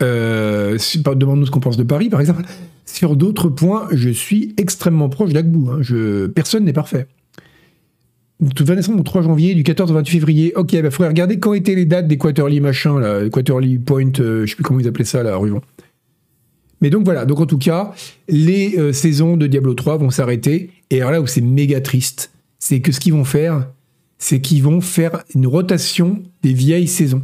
[0.00, 2.42] Demande-nous ce qu'on pense de Paris, par exemple.
[2.84, 5.70] Sur d'autres points, je suis extrêmement proche d'Agbou.
[5.70, 5.80] Hein.
[6.34, 7.06] Personne n'est parfait
[8.50, 10.52] toute façon, le 3 janvier, du 14 au 28 février.
[10.56, 14.44] Ok, bah, faudrait regarder quand étaient les dates des quarterly machin, là, quarterly point, euh,
[14.44, 15.60] je sais plus comment ils appelaient ça, là, Ruvon.
[16.80, 17.94] Mais donc voilà, donc en tout cas,
[18.28, 20.70] les euh, saisons de Diablo 3 vont s'arrêter.
[20.90, 23.68] Et alors là où c'est méga triste, c'est que ce qu'ils vont faire,
[24.18, 27.22] c'est qu'ils vont faire une rotation des vieilles saisons.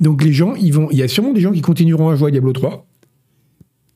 [0.00, 2.28] Donc les gens, ils vont, il y a sûrement des gens qui continueront à jouer
[2.28, 2.84] à Diablo 3.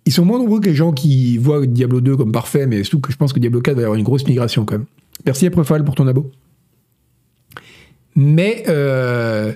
[0.05, 3.01] ils sont moins nombreux que les gens qui voient Diablo 2 comme parfait, mais surtout
[3.01, 4.87] que je pense que Diablo 4 va y avoir une grosse migration quand même.
[5.25, 6.31] Merci Aprefal pour ton abo.
[8.15, 9.53] Mais, euh,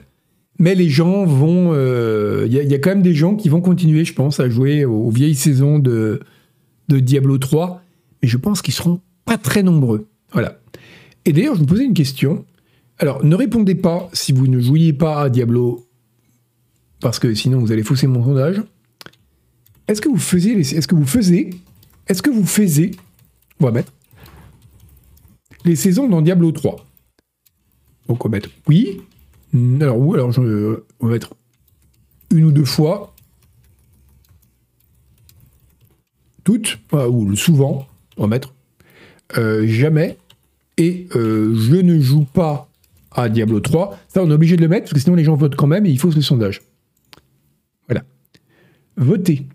[0.59, 1.73] mais les gens vont.
[1.73, 4.49] Il euh, y, y, a quand même des gens qui vont continuer, je pense, à
[4.49, 6.21] jouer aux, vieilles saisons de,
[6.89, 7.83] Diablo 3.
[8.23, 10.09] Mais je pense qu'ils seront pas très nombreux.
[10.33, 10.61] Voilà.
[11.25, 12.45] Et d'ailleurs, je vous posais une question.
[12.99, 15.87] Alors, ne répondez pas si vous ne jouiez pas à Diablo,
[17.01, 18.63] parce que sinon vous allez fausser mon sondage.
[19.89, 21.51] Est-ce que vous faisiez est-ce que vous faisiez,
[22.07, 22.91] est-ce que vous faisiez,
[23.59, 23.93] on va mettre
[25.65, 26.77] les saisons dans Diablo 3.
[28.09, 29.01] Donc on va mettre oui.
[29.81, 31.35] Alors où Alors je, on va mettre
[32.31, 33.15] une ou deux fois.
[36.45, 38.55] Toutes, ou souvent, on va mettre
[39.37, 40.17] euh, jamais.
[40.79, 42.69] Et euh, je ne joue pas
[43.13, 43.99] à Diablo 3.
[44.09, 45.87] Ça, on est obligé de le mettre, parce que sinon les gens votent quand même
[45.87, 46.63] et il faut le sondage.
[47.87, 48.03] Voilà.
[48.97, 49.47] Votez.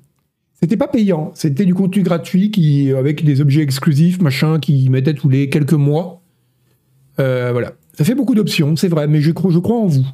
[0.66, 5.14] C'était pas payant, c'était du contenu gratuit qui, avec des objets exclusifs, machin, qui mettaient
[5.14, 6.24] tous les quelques mois.
[7.20, 7.74] Euh, voilà.
[7.94, 10.08] Ça fait beaucoup d'options, c'est vrai, mais je crois, je crois en vous.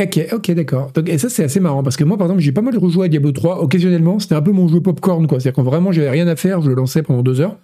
[0.00, 0.92] Ok, ok, d'accord.
[1.04, 3.08] Et ça, c'est assez marrant parce que moi, par exemple, j'ai pas mal rejoué à
[3.08, 4.20] Diablo 3 occasionnellement.
[4.20, 5.40] C'était un peu mon jeu popcorn, quoi.
[5.40, 7.58] C'est-à-dire quand vraiment j'avais rien à faire, je le lançais pendant deux heures.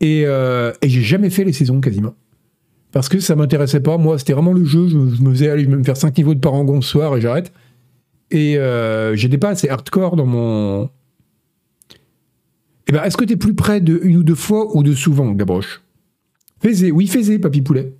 [0.00, 2.14] Et, euh, et j'ai jamais fait les saisons quasiment.
[2.90, 3.98] Parce que ça m'intéressait pas.
[3.98, 4.88] Moi, c'était vraiment le jeu.
[4.88, 7.52] Je, me faisais, aller, je me faire 5 niveaux de parangon ce soir et j'arrête.
[8.30, 10.88] Et euh, j'étais pas assez hardcore dans mon.
[12.86, 14.94] Eh ben, est-ce que tu es plus près de une ou deux fois ou de
[14.94, 15.82] souvent, Gabroche?
[16.62, 17.94] Faisez, oui, faisez, Papy Poulet.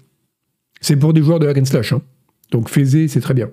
[0.80, 1.92] C'est pour des joueurs de hack and slash.
[1.92, 2.02] Hein.
[2.50, 3.50] Donc faisez, c'est très bien.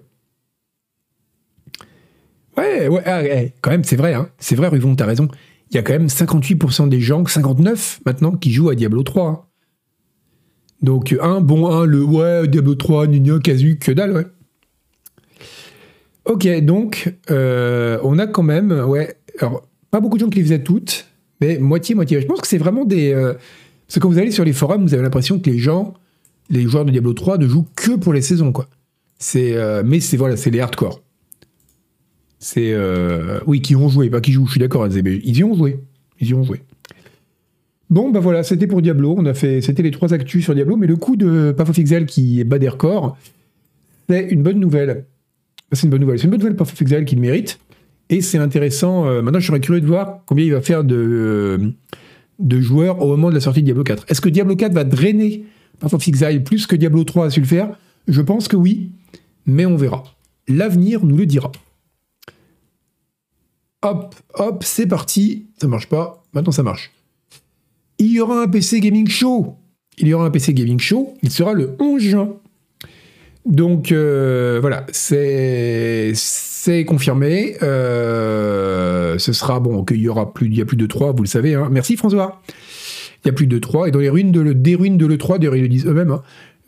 [2.57, 4.13] Ouais, ouais, ah, eh, quand même, c'est vrai.
[4.13, 4.29] Hein.
[4.39, 5.27] C'est vrai, Ruvon, t'as raison.
[5.69, 9.27] Il y a quand même 58% des gens, 59 maintenant, qui jouent à Diablo 3.
[9.27, 9.41] Hein.
[10.81, 14.25] Donc, un, bon, un, le ouais, Diablo 3, Nino, Kazu, que dalle, ouais.
[16.27, 20.43] Ok, donc, euh, on a quand même, ouais, alors, pas beaucoup de gens qui les
[20.43, 21.07] faisaient toutes,
[21.39, 22.19] mais moitié-moitié.
[22.19, 23.13] Je pense que c'est vraiment des.
[23.13, 25.93] Euh, parce que quand vous allez sur les forums, vous avez l'impression que les gens,
[26.49, 28.67] les joueurs de Diablo 3, ne jouent que pour les saisons, quoi.
[29.37, 31.01] Euh, mais c'est voilà, c'est les hardcore.
[32.39, 32.75] C'est
[33.47, 34.45] oui, qui ont joué, pas qui jouent.
[34.47, 35.79] Je suis d'accord, ils y ont joué,
[36.19, 36.61] ils y ont joué.
[37.89, 39.15] Bon, bah voilà, c'était pour Diablo.
[39.17, 41.79] On a fait, c'était les trois actus sur Diablo, mais le coup de Path of
[41.79, 43.17] Exile qui bas des records,
[44.09, 45.05] c'est une bonne nouvelle.
[45.71, 46.17] C'est une bonne nouvelle.
[46.17, 47.59] C'est une bonne nouvelle of Exile qu'il mérite.
[48.09, 49.05] Et c'est intéressant.
[49.05, 53.07] Euh, maintenant, je serais curieux de voir combien il va faire de, euh, joueurs au
[53.07, 54.05] moment de la sortie de Diablo 4.
[54.07, 55.45] Est-ce que Diablo 4 va drainer
[55.81, 57.77] of Exile plus que Diablo 3 a su le faire?
[58.07, 58.91] Je pense que oui,
[59.45, 60.03] mais on verra.
[60.47, 61.51] L'avenir nous le dira.
[63.81, 65.47] Hop, hop, c'est parti.
[65.59, 66.23] Ça marche pas.
[66.33, 66.91] Maintenant, ça marche
[67.99, 69.55] il y aura un PC Gaming Show.
[69.97, 71.15] Il y aura un PC Gaming Show.
[71.23, 72.35] Il sera le 11 juin.
[73.47, 76.13] Donc euh, voilà, c'est
[76.85, 77.55] confirmé.
[77.63, 81.23] Euh, ce sera bon qu'il y aura plus, il y a plus de 3, vous
[81.23, 81.55] le savez.
[81.55, 81.69] Hein.
[81.71, 82.41] Merci François.
[83.23, 85.05] Il y a plus de 3 et dans les ruines de le, des ruines de
[85.05, 86.11] l'E3, d'ailleurs ils le disent eux-mêmes.
[86.11, 86.21] Hein,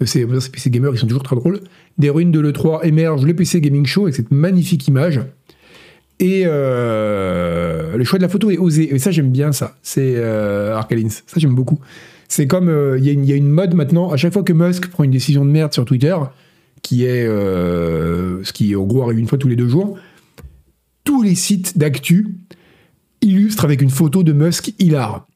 [0.05, 1.59] c'est PC gamers, ils sont toujours très drôles.
[1.97, 5.19] Des ruines de l'E3 émerge le PC Gaming Show avec cette magnifique image.
[6.21, 8.93] Et euh, le choix de la photo est osé.
[8.93, 9.75] Et ça, j'aime bien ça.
[9.83, 10.79] C'est euh.
[11.09, 11.79] Ça, j'aime beaucoup.
[12.29, 14.11] C'est comme il y, a une mode maintenant.
[14.11, 16.15] À chaque fois que Musk prend une décision de merde sur Twitter,
[16.81, 19.97] qui est euh, ce qui en gros arrive une fois tous les deux jours,
[21.03, 22.27] tous les sites d'actu
[23.21, 25.27] illustrent avec une photo de Musk hilar.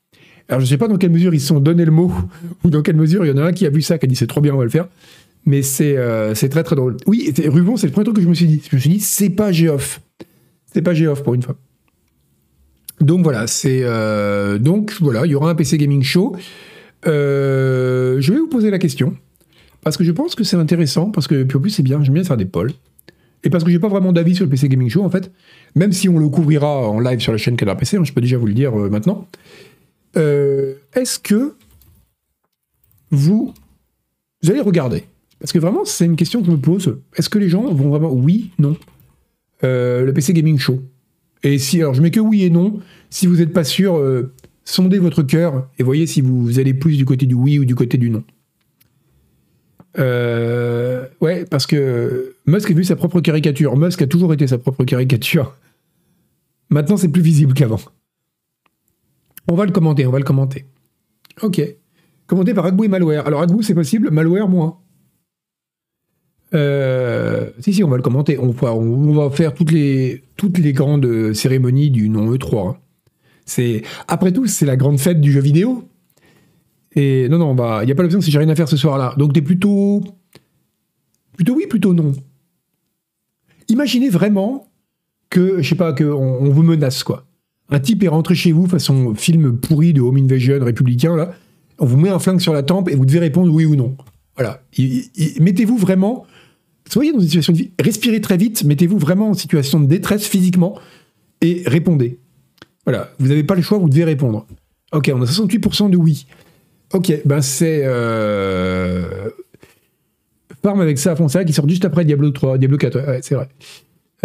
[0.50, 2.12] Alors je sais pas dans quelle mesure ils se sont donné le mot
[2.64, 4.10] ou dans quelle mesure il y en a un qui a vu ça qui a
[4.10, 4.88] dit c'est trop bien on va le faire.
[5.46, 5.98] Mais c'est
[6.36, 6.96] c'est très très drôle.
[7.06, 8.62] Oui, Rubon, c'est le premier truc que je me suis dit.
[8.70, 10.00] Je me suis dit c'est pas Geoff.
[10.74, 11.58] C'est pas Geoff pour une fois.
[13.04, 16.36] Donc voilà, c'est euh, donc voilà, il y aura un PC Gaming Show.
[17.06, 19.16] Euh, je vais vous poser la question
[19.84, 22.14] parce que je pense que c'est intéressant parce que puis en plus c'est bien, j'aime
[22.14, 22.74] bien faire des polls
[23.44, 25.32] et parce que j'ai pas vraiment d'avis sur le PC Gaming Show en fait,
[25.76, 28.22] même si on le couvrira en live sur la chaîne Canard PC, hein, je peux
[28.22, 29.28] déjà vous le dire euh, maintenant.
[30.16, 31.56] Est-ce que
[33.14, 33.54] vous,
[34.48, 35.04] allez regarder?
[35.40, 36.98] Parce que vraiment c'est une question que je me pose.
[37.16, 38.76] Est-ce que les gens vont vraiment oui, non
[39.64, 40.82] euh, le PC Gaming Show?
[41.44, 42.80] Et si, alors je mets que oui et non.
[43.10, 44.34] Si vous n'êtes pas sûr, euh,
[44.66, 47.76] sondez votre cœur et voyez si vous allez plus du côté du oui ou du
[47.76, 48.24] côté du non.
[50.00, 53.76] Euh, ouais, parce que Musk a vu sa propre caricature.
[53.78, 55.56] Musk a toujours été sa propre caricature.
[56.70, 57.80] Maintenant, c'est plus visible qu'avant.
[59.48, 60.66] On va le commenter, on va le commenter.
[61.42, 61.62] Ok.
[62.26, 63.28] Commenté par Agbou et Malware.
[63.28, 64.80] Alors Agbou, c'est possible, Malware, moins.
[66.54, 68.38] Euh, si, si, on va le commenter.
[68.40, 70.24] On va, faire toutes les,
[70.74, 72.70] grandes cérémonies du non E3.
[72.70, 72.78] Hein.
[73.46, 75.90] C'est, après tout, c'est la grande fête du jeu vidéo.
[76.96, 79.16] Et non, non, il n'y a pas l'option si j'ai rien à faire ce soir-là.
[79.18, 80.04] Donc t'es plutôt.
[81.36, 82.12] Plutôt oui, plutôt non.
[83.70, 84.68] Imaginez vraiment
[85.30, 87.26] que, je sais pas, qu'on on vous menace, quoi.
[87.70, 91.34] Un type est rentré chez vous façon film pourri de Home Invasion républicain, là.
[91.80, 93.98] On vous met un flingue sur la tempe et vous devez répondre oui ou non.
[94.36, 94.62] Voilà.
[95.40, 96.26] Mettez-vous vraiment,
[96.88, 100.28] soyez dans une situation de vie, respirez très vite, mettez-vous vraiment en situation de détresse
[100.28, 100.78] physiquement
[101.42, 102.20] et répondez.
[102.86, 103.12] Voilà.
[103.18, 104.46] Vous n'avez pas le choix, vous devez répondre.
[104.92, 106.28] Ok, on a 68% de oui.
[106.94, 109.30] Ok, ben c'est euh...
[110.62, 113.50] Farm avec ça, Fonseca qui sort juste après Diablo 3, Diablo 4, ouais, c'est vrai.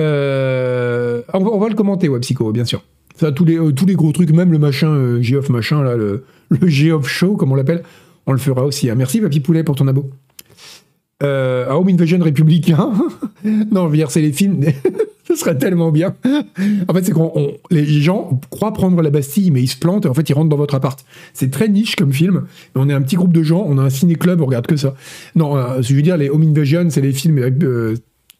[0.00, 1.22] Euh...
[1.32, 2.84] On, va, le commenter, ouais, Psycho, bien sûr.
[3.16, 5.96] Ça, tous, les, euh, tous les gros trucs, même le machin, euh, Geoff machin, là,
[5.96, 7.82] le, le Geoff Show, comme on l'appelle,
[8.26, 8.90] on le fera aussi.
[8.90, 8.94] Hein.
[8.96, 10.10] Merci, Papy Poulet, pour ton abo.
[11.22, 12.92] Euh, Home Invasion républicain.
[13.44, 14.60] non, je veux dire, c'est les films.
[15.28, 16.14] Ce serait tellement bien.
[16.88, 20.08] En fait, c'est qu'on les gens croient prendre la Bastille, mais ils se plantent et
[20.08, 21.04] en fait, ils rentrent dans votre appart.
[21.34, 22.46] C'est très niche comme film.
[22.74, 24.94] on est un petit groupe de gens, on a un ciné-club, on regarde que ça.
[25.34, 27.94] Non, euh, je veux dire, les Home Invasion, c'est les films euh,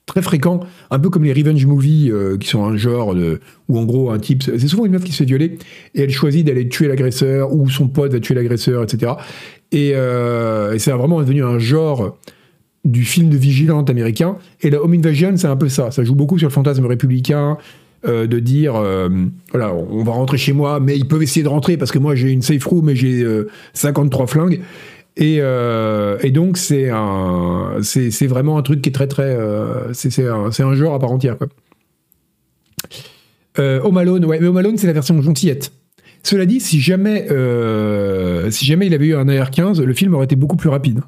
[0.06, 0.60] très fréquents,
[0.90, 4.10] un peu comme les revenge movies, euh, qui sont un genre de, où en gros,
[4.10, 5.58] un type, c'est souvent une meuf qui se fait violer
[5.94, 9.12] et elle choisit d'aller tuer l'agresseur ou son pote va tuer l'agresseur, etc.
[9.72, 12.16] Et, et c'est vraiment devenu un genre
[12.88, 14.36] du film de vigilante américain.
[14.62, 15.90] Et la Home Invasion, c'est un peu ça.
[15.90, 17.58] Ça joue beaucoup sur le fantasme républicain,
[18.06, 19.08] euh, de dire, euh,
[19.50, 22.14] voilà, on va rentrer chez moi, mais ils peuvent essayer de rentrer parce que moi
[22.14, 23.26] j'ai une safe room et j'ai
[23.74, 24.60] 53 euh, flingues.
[25.16, 26.88] Et, et donc c'est
[28.28, 29.36] vraiment un truc qui est très très,
[29.92, 31.48] c'est un, un, genre à part entière quoi.
[33.58, 33.80] Ouais,
[34.40, 35.72] mais Home c'est la version gentillette.
[36.22, 37.26] Cela dit, si jamais,
[38.50, 41.00] si jamais il avait eu un AR-15, le film aurait été beaucoup plus rapide.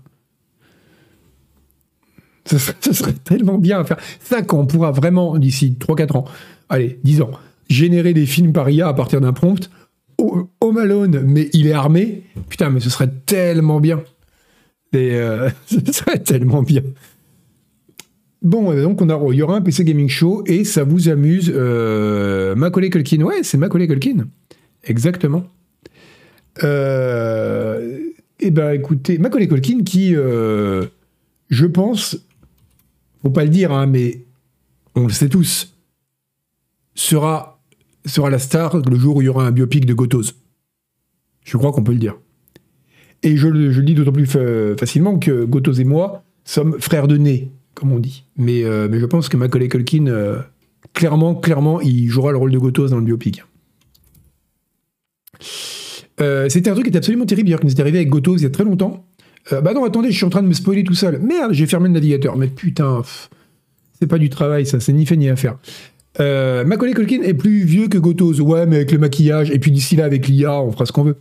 [2.50, 3.98] Ce serait, tellement bien à faire.
[4.20, 6.24] Ça, quand on pourra vraiment, d'ici 3-4 ans,
[6.68, 7.30] allez, 10 ans,
[7.68, 9.70] générer des films par IA à partir d'un prompt,
[10.18, 14.02] Home Alone, mais il est armé, putain, mais ce serait tellement bien.
[14.94, 16.82] Euh, ce serait tellement bien.
[18.42, 21.08] Bon, euh, donc on a, il y aura un PC Gaming Show et ça vous
[21.08, 21.52] amuse.
[21.54, 24.26] Euh, Macaulay Culkin, ouais, c'est Macaulay Culkin.
[24.84, 25.44] Exactement.
[26.64, 27.98] Euh,
[28.40, 32.16] eh ben écoutez, Macaulay Culkin qui, je pense,
[33.22, 34.26] faut pas le dire, hein, mais
[34.94, 35.76] on le sait tous,
[36.94, 37.60] sera,
[38.06, 40.34] sera la star le jour où il y aura un biopic de Gotos.
[41.44, 42.16] Je crois qu'on peut le dire.
[43.22, 47.52] Et je, le dis d'autant plus facilement que Gotos et moi sommes frères de nez,
[47.74, 48.24] comme on dit.
[48.36, 50.40] Mais, euh, mais je pense que Macaulay Culkin, euh,
[50.94, 53.44] clairement, clairement, il jouera le rôle de Gotos dans le biopic.
[56.20, 58.36] Euh, c'était un truc qui était absolument terrible, d'ailleurs, qui nous est arrivé avec Gotos
[58.36, 59.06] il y a très longtemps.
[59.52, 61.18] Euh, bah non, attendez, je suis en train de me spoiler tout seul.
[61.18, 62.36] Merde, j'ai fermé le navigateur.
[62.36, 63.02] Mais putain,
[63.98, 65.58] c'est pas du travail, ça, c'est ni fait ni à faire.
[66.18, 68.40] Euh, Macaulay Culkin est plus vieux que Gotos.
[68.40, 71.04] Ouais, mais avec le maquillage, et puis d'ici là, avec l'IA, on fera ce qu'on
[71.04, 71.16] veut.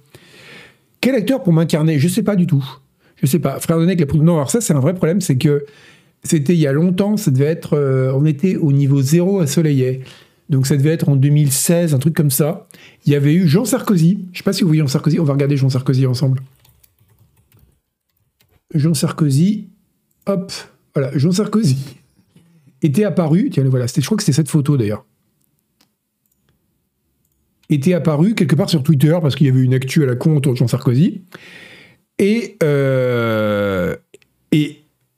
[1.01, 1.99] Quel acteur pour m'incarner?
[1.99, 2.65] Je sais pas du tout.
[3.21, 3.60] Je sais pas.
[3.60, 4.19] Frère avec les...
[4.19, 5.65] Non, alors ça, c'est un vrai problème, c'est que
[6.23, 7.77] c'était il y a longtemps, ça devait être.
[7.77, 10.01] Euh, on était au niveau zéro à Soleillet.
[10.49, 12.67] Donc ça devait être en 2016, un truc comme ça.
[13.05, 14.27] Il y avait eu Jean Sarkozy.
[14.34, 15.19] Je sais pas si vous voyez Jean Sarkozy.
[15.19, 16.41] On va regarder Jean Sarkozy ensemble.
[18.73, 19.69] Jean Sarkozy,
[20.25, 20.51] hop,
[20.93, 21.77] voilà, Jean Sarkozy
[22.82, 25.05] était apparu, tiens, voilà, je crois que c'était cette photo d'ailleurs,
[27.69, 30.36] était apparu quelque part sur Twitter parce qu'il y avait une actu à la con
[30.36, 31.21] autour de Jean Sarkozy.
[32.17, 33.95] Et, euh,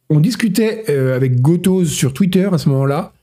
[0.09, 3.13] on discutait euh, avec Gotos sur Twitter à ce moment-là,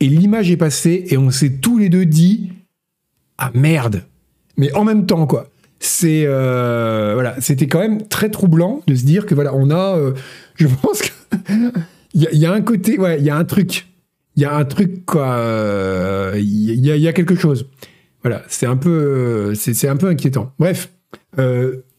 [0.00, 2.52] et l'image est passée, et on s'est tous les deux dit
[3.36, 4.04] Ah merde!
[4.56, 5.51] Mais en même temps, quoi
[5.82, 9.96] c'est euh, voilà, c'était quand même très troublant de se dire que voilà, on a,
[9.96, 10.12] euh,
[10.54, 11.72] je pense qu'il
[12.14, 13.88] y, y, a un côté, ouais, il y a un truc,
[14.36, 17.68] il y a un truc quoi, euh, il y, y, a quelque chose.
[18.22, 20.52] Voilà, c'est un peu, c'est un peu inquiétant.
[20.60, 20.88] Bref,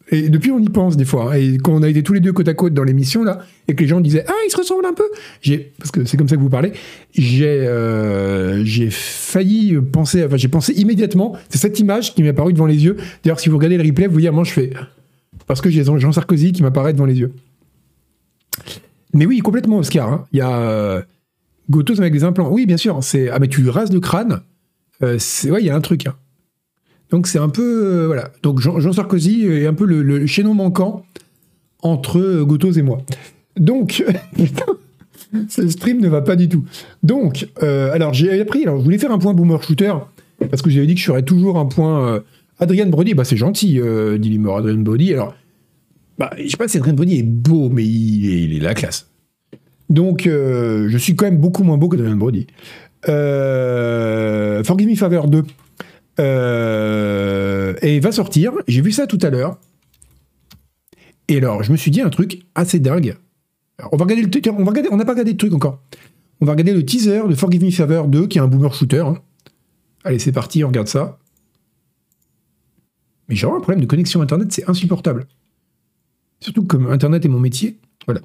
[0.09, 1.37] et depuis, on y pense des fois.
[1.37, 3.75] Et quand on a été tous les deux côte à côte dans l'émission, là, et
[3.75, 5.05] que les gens disaient Ah, ils se ressemblent un peu
[5.77, 6.73] Parce que c'est comme ça que vous parlez.
[7.13, 12.65] J'ai euh, failli penser, enfin, j'ai pensé immédiatement, c'est cette image qui m'est apparue devant
[12.65, 12.97] les yeux.
[13.23, 14.71] D'ailleurs, si vous regardez le replay, vous voyez, moi, je fais.
[15.47, 17.31] Parce que j'ai Jean Sarkozy qui m'apparaît devant les yeux.
[19.13, 20.11] Mais oui, complètement, Oscar.
[20.11, 20.25] Hein.
[20.33, 21.01] Il y a euh,
[21.69, 22.49] Gotos avec des implants.
[22.51, 22.99] Oui, bien sûr.
[23.01, 24.41] C'est Ah, mais tu rases le crâne.
[25.01, 26.07] Euh, ouais, il y a un truc.
[26.07, 26.15] Hein.
[27.13, 28.31] Donc c'est un peu euh, voilà.
[28.41, 31.05] Donc Jean, Sarkozy est un peu le, chaînon manquant
[31.83, 33.03] entre euh, Gotos et moi.
[33.55, 34.03] Donc
[35.47, 36.65] ce stream ne va pas du tout.
[37.03, 38.63] Donc euh, alors j'ai appris.
[38.63, 39.93] Alors je voulais faire un point boomer shooter
[40.49, 42.23] parce que j'avais dit que je ferais toujours un point.
[42.57, 43.79] Adrien Brody, bah c'est gentil,
[44.17, 44.57] dit Limor.
[44.57, 45.13] Adrien Brody.
[45.13, 45.35] Alors
[46.17, 49.11] bah, je sais pas si Adrien Brody est beau, mais il est, la classe.
[49.87, 52.47] Donc je suis quand même beaucoup moins beau que Brody.
[54.65, 55.43] Forgive Me Favor 2.
[56.19, 58.53] Euh, et va sortir.
[58.67, 59.57] J'ai vu ça tout à l'heure.
[61.27, 63.17] Et alors, je me suis dit un truc assez dingue.
[63.91, 65.81] on va regarder le on on n'a pas regardé le truc encore.
[66.41, 68.99] On va regarder le teaser de Forgive Me Favor 2, qui est un boomer shooter.
[68.99, 69.21] Hein.
[70.03, 71.19] Allez, c'est parti, on regarde ça.
[73.29, 75.25] Mais j'ai un problème de connexion Internet, c'est insupportable.
[76.41, 77.79] Surtout comme Internet est mon métier.
[78.05, 78.19] Voilà.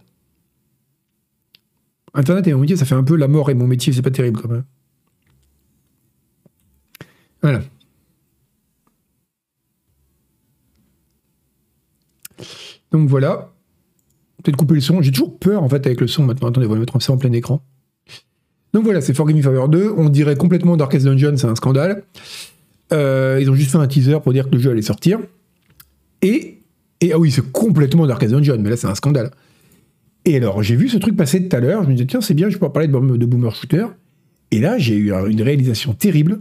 [2.14, 4.10] Internet est mon métier, ça fait un peu la mort et mon métier, c'est pas
[4.10, 4.64] terrible quand même.
[7.42, 7.60] Voilà.
[12.92, 13.52] Donc voilà.
[14.42, 15.02] Peut-être couper le son.
[15.02, 16.48] J'ai toujours peur en fait avec le son maintenant.
[16.48, 17.62] Attendez, on va mettre ça en plein écran.
[18.72, 19.94] Donc voilà, c'est Forgive Me Favor 2.
[19.96, 22.04] On dirait complètement Darkest Dungeon, c'est un scandale.
[22.92, 25.18] Euh, ils ont juste fait un teaser pour dire que le jeu allait sortir.
[26.22, 26.58] Et,
[27.00, 29.30] et ah oui, c'est complètement Darkest Dungeon, mais là c'est un scandale.
[30.24, 31.84] Et alors, j'ai vu ce truc passer tout à l'heure.
[31.84, 33.86] Je me disais, tiens, c'est bien, je peux parler de, de Boomer Shooter.
[34.50, 36.40] Et là, j'ai eu une réalisation terrible.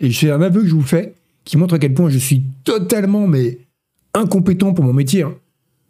[0.00, 1.14] Et c'est un aveu que je vous fais
[1.44, 3.58] qui montre à quel point je suis totalement, mais
[4.14, 5.22] incompétent pour mon métier.
[5.22, 5.34] Hein.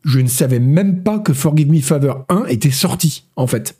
[0.04, 3.76] Je ne savais même pas que Forgive Me Favor 1 était sorti, en fait.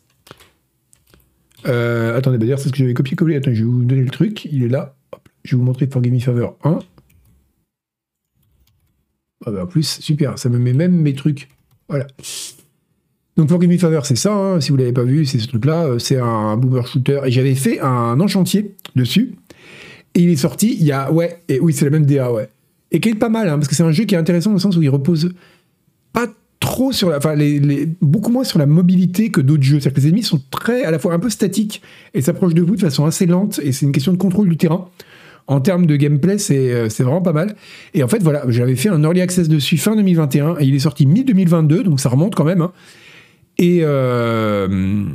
[1.67, 3.35] Euh, attendez, bah c'est ce que j'avais copié-collé.
[3.35, 4.45] Attends, je vais vous donner le truc.
[4.45, 4.95] Il est là.
[5.43, 6.79] je vais vous montrer Forgive Me Favor 1.
[9.45, 10.37] Ah bah, en plus, super.
[10.37, 11.49] Ça me met même mes trucs.
[11.87, 12.07] Voilà.
[13.37, 14.33] Donc Forgive Me Favor, c'est ça.
[14.33, 14.61] Hein.
[14.61, 15.85] si vous l'avez pas vu, c'est ce truc-là.
[15.85, 17.21] Euh, c'est un boomer shooter.
[17.25, 19.35] Et j'avais fait un enchantier dessus.
[20.15, 21.11] Et il est sorti il y a.
[21.11, 22.49] Ouais, et oui, c'est la même DA, ouais.
[22.91, 24.59] Et qui est pas mal, hein, parce que c'est un jeu qui est intéressant au
[24.59, 25.31] sens où il repose
[26.59, 27.09] trop sur.
[27.15, 27.35] Enfin,
[28.01, 29.79] beaucoup moins sur la mobilité que d'autres jeux.
[29.79, 31.81] C'est-à-dire que les ennemis sont très, à la fois un peu statiques
[32.13, 33.59] et s'approchent de vous de façon assez lente.
[33.63, 34.89] Et c'est une question de contrôle du terrain.
[35.47, 37.55] En termes de gameplay, c'est euh, vraiment pas mal.
[37.95, 40.79] Et en fait, voilà, j'avais fait un early access dessus fin 2021 et il est
[40.79, 42.61] sorti mi-2022, donc ça remonte quand même.
[42.61, 42.71] Hein.
[43.57, 43.79] Et.
[43.81, 45.05] Euh,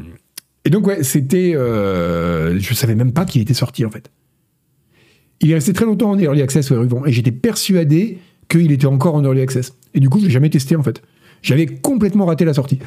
[0.64, 1.54] et donc, ouais, c'était.
[1.54, 4.10] Euh, je savais même pas qu'il était sorti, en fait.
[5.40, 8.18] Il est resté très longtemps en early access, ouais, et j'étais persuadé
[8.48, 9.74] qu'il était encore en early access.
[9.92, 11.02] Et du coup, je l'ai jamais testé, en fait.
[11.44, 12.78] J'avais complètement raté la sortie.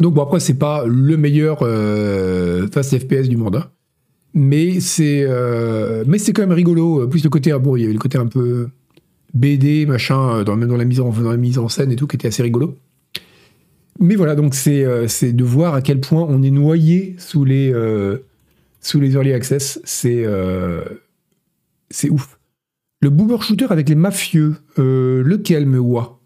[0.00, 3.70] Donc, bon, après, c'est pas le meilleur euh, fast FPS du monde, hein.
[4.34, 7.08] Mais c'est euh, mais c'est quand même rigolo.
[7.08, 8.68] Plus le côté, ah bon, il y avait le côté un peu
[9.34, 12.28] BD, machin, dans, même dans la, mise en, mise en scène et tout, qui était
[12.28, 12.76] assez rigolo.
[14.00, 17.72] Mais voilà, donc euh, c'est de voir à quel point on est noyé sous les,
[17.72, 18.18] euh,
[18.80, 19.80] sous les early access.
[19.84, 20.84] C'est euh,
[21.90, 22.38] c'est ouf.
[23.00, 26.17] Le boomer shooter avec les mafieux, lequel me voit?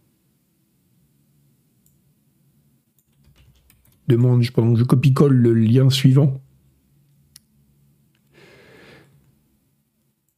[4.08, 6.40] Demande pendant que je copie-colle le lien suivant.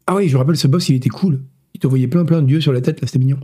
[0.07, 1.43] Ah oui, je rappelle ce boss, il était cool.
[1.73, 3.41] Il t'envoyait plein plein de dieux sur la tête, là, c'était mignon.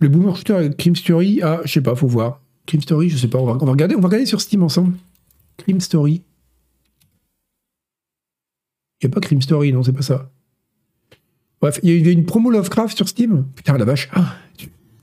[0.00, 2.42] Le Boomer Shooter avec Crime Story, ah, je sais pas, faut voir.
[2.66, 4.96] Crime Story, je sais pas, on va, regarder, on va regarder sur Steam ensemble.
[5.56, 6.22] Crime Story.
[9.00, 10.30] Il n'y a pas Crime Story, non, c'est pas ça.
[11.60, 13.46] Bref, il y a une promo Lovecraft sur Steam.
[13.56, 14.08] Putain, la vache.
[14.12, 14.36] Ah,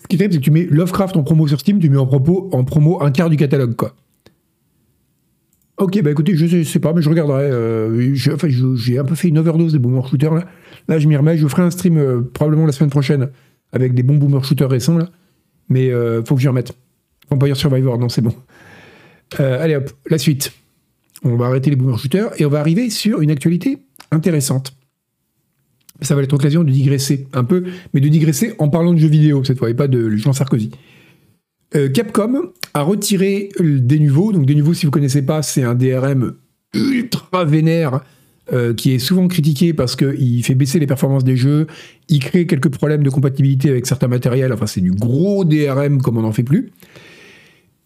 [0.05, 2.05] ce qui est c'est que tu mets Lovecraft en promo sur Steam, tu mets en,
[2.05, 3.95] propos, en promo un quart du catalogue, quoi.
[5.77, 7.43] Ok, bah écoutez, je sais, sais pas, mais je regarderai.
[7.43, 10.45] Euh, j'ai un peu fait une overdose des Boomer Shooter, là.
[10.87, 11.37] Là, je m'y remets.
[11.37, 13.29] Je ferai un stream euh, probablement la semaine prochaine
[13.71, 15.09] avec des bons boomer shooters récents là.
[15.69, 16.73] Mais euh, faut que j'y remette.
[17.29, 18.33] Vampire Survivor, non, c'est bon.
[19.39, 20.53] Euh, allez hop, la suite.
[21.23, 23.79] On va arrêter les boomer shooters et on va arriver sur une actualité
[24.11, 24.73] intéressante.
[26.01, 29.07] Ça va être l'occasion de digresser un peu, mais de digresser en parlant de jeux
[29.07, 30.71] vidéo cette fois et pas de Jean Sarkozy.
[31.75, 34.31] Euh, Capcom a retiré des nouveaux.
[34.31, 36.33] Donc des si vous connaissez pas, c'est un DRM
[36.73, 38.01] ultra vénère
[38.53, 41.65] euh, qui est souvent critiqué parce qu'il fait baisser les performances des jeux,
[42.09, 46.17] il crée quelques problèmes de compatibilité avec certains matériels, enfin c'est du gros DRM comme
[46.17, 46.71] on n'en fait plus.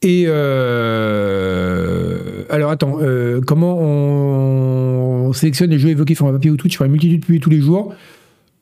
[0.01, 1.35] Et euh,
[2.49, 5.33] alors attends, euh, comment on...
[5.33, 7.61] sélectionne les jeux évoqués sur un papier ou Twitch sur une multitude publiée tous les
[7.61, 7.93] jours?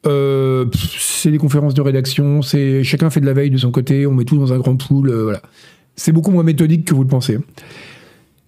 [0.04, 4.14] C'est des conférences de rédaction, c'est chacun fait de la veille de son côté, on
[4.14, 5.42] met tout dans un grand pool, voilà.
[5.98, 7.40] C'est beaucoup moins méthodique que vous le pensez.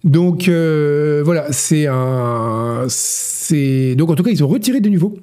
[0.02, 5.18] Donc euh, voilà, c'est un, c'est donc en tout cas ils ont retiré des nouveaux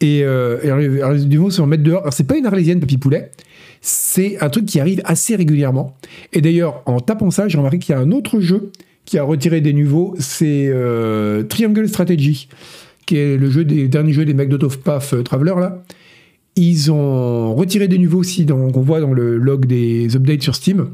[0.00, 0.70] et, euh, et
[1.18, 2.02] les nouveaux sont mettre dehors.
[2.02, 3.32] Alors c'est pas une arlésienne papy poulet,
[3.86, 5.94] c'est un truc qui arrive assez régulièrement.
[6.32, 8.72] Et d'ailleurs en tapant ça, j'ai remarqué qu'il y a un autre jeu
[9.04, 12.48] qui a retiré des nouveaux, c'est euh, Triangle Strategy,
[13.04, 15.54] qui est le jeu des derniers jeux des mecs d'Autopath euh, Traveler.
[16.56, 20.54] Ils ont retiré des nouveaux aussi, donc on voit dans le log des updates sur
[20.54, 20.88] Steam.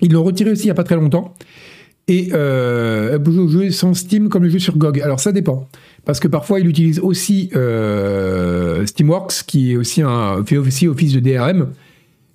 [0.00, 1.34] Ils l'ont retiré aussi il n'y a pas très longtemps
[2.06, 5.00] et euh, jouer sans Steam comme le jeu sur GOG.
[5.00, 5.68] Alors ça dépend,
[6.04, 11.12] parce que parfois il utilise aussi euh, Steamworks, qui est aussi un, fait aussi office
[11.12, 11.68] de DRM,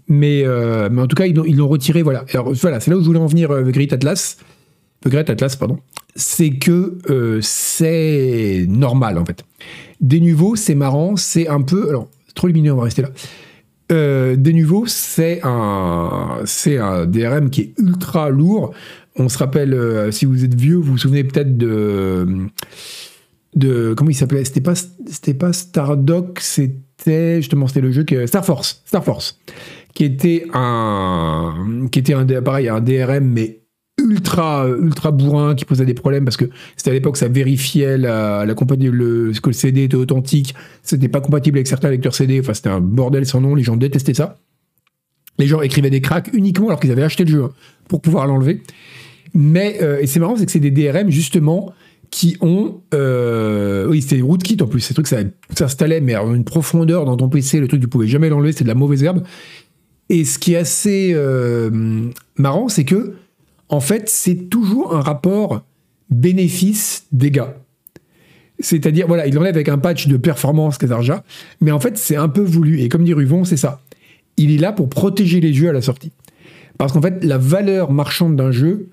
[0.07, 2.01] mais, euh, mais en tout cas ils l'ont retiré.
[2.03, 2.25] Voilà.
[2.33, 3.51] Alors voilà, c'est là où je voulais en venir.
[3.51, 4.37] Euh, Great Atlas,
[5.05, 5.79] Great Atlas, pardon,
[6.15, 9.43] c'est que euh, c'est normal en fait.
[10.01, 13.09] Des nouveaux, c'est marrant, c'est un peu, alors trop lumineux, on va rester là.
[13.91, 18.73] Euh, des nouveaux, c'est un, c'est un DRM qui est ultra lourd.
[19.15, 22.25] On se rappelle, euh, si vous êtes vieux, vous vous souvenez peut-être de,
[23.55, 24.43] de comment il s'appelait?
[24.45, 29.39] C'était pas, c'était pas Stardock, c'était justement c'était le jeu Star Force, Star Force,
[29.93, 33.63] qui était un, qui était un, pareil, un DRM mais
[34.01, 36.45] ultra ultra bourrin qui posait des problèmes parce que
[36.75, 40.55] c'était à l'époque ça vérifiait la, la compagnie le ce que le CD était authentique.
[40.81, 43.55] C'était pas compatible avec certains lecteurs CD enfin c'était un bordel sans nom.
[43.55, 44.39] Les gens détestaient ça.
[45.39, 47.51] Les gens écrivaient des cracks uniquement alors qu'ils avaient acheté le jeu hein,
[47.87, 48.61] pour pouvoir l'enlever.
[49.35, 51.73] Mais euh, et c'est marrant c'est que c'est des DRM justement
[52.13, 55.17] qui ont euh, oui c'était des rootkits en plus ces trucs ça
[55.55, 58.65] s'installait mais à une profondeur dans ton PC le truc tu pouvais jamais l'enlever c'était
[58.65, 59.23] de la mauvaise herbe
[60.09, 61.71] et ce qui est assez euh,
[62.37, 63.15] marrant c'est que
[63.73, 65.63] en fait, c'est toujours un rapport
[66.11, 67.53] bénéfice-dégâts.
[68.59, 71.23] C'est-à-dire, voilà, il enlève avec un patch de performance Kazarja,
[71.59, 72.81] mais en fait, c'est un peu voulu.
[72.81, 73.81] Et comme dit Ruvon, c'est ça.
[74.37, 76.11] Il est là pour protéger les jeux à la sortie.
[76.77, 78.89] Parce qu'en fait, la valeur marchande d'un jeu,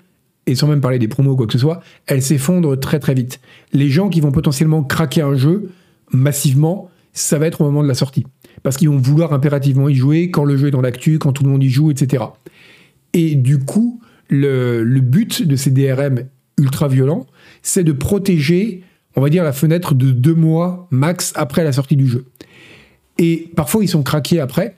[0.47, 3.13] et sans même parler des promos ou quoi que ce soit, elle s'effondre très très
[3.13, 3.39] vite.
[3.73, 5.69] Les gens qui vont potentiellement craquer un jeu
[6.11, 8.25] massivement, ça va être au moment de la sortie.
[8.63, 11.43] Parce qu'ils vont vouloir impérativement y jouer quand le jeu est dans l'actu, quand tout
[11.43, 12.23] le monde y joue, etc.
[13.13, 16.25] Et du coup, le, but de ces DRM
[16.57, 17.27] ultra violents,
[17.61, 18.83] c'est de protéger,
[19.15, 22.25] on va dire, la fenêtre de deux mois max après la sortie du jeu.
[23.17, 24.77] Et parfois, ils sont craqués après.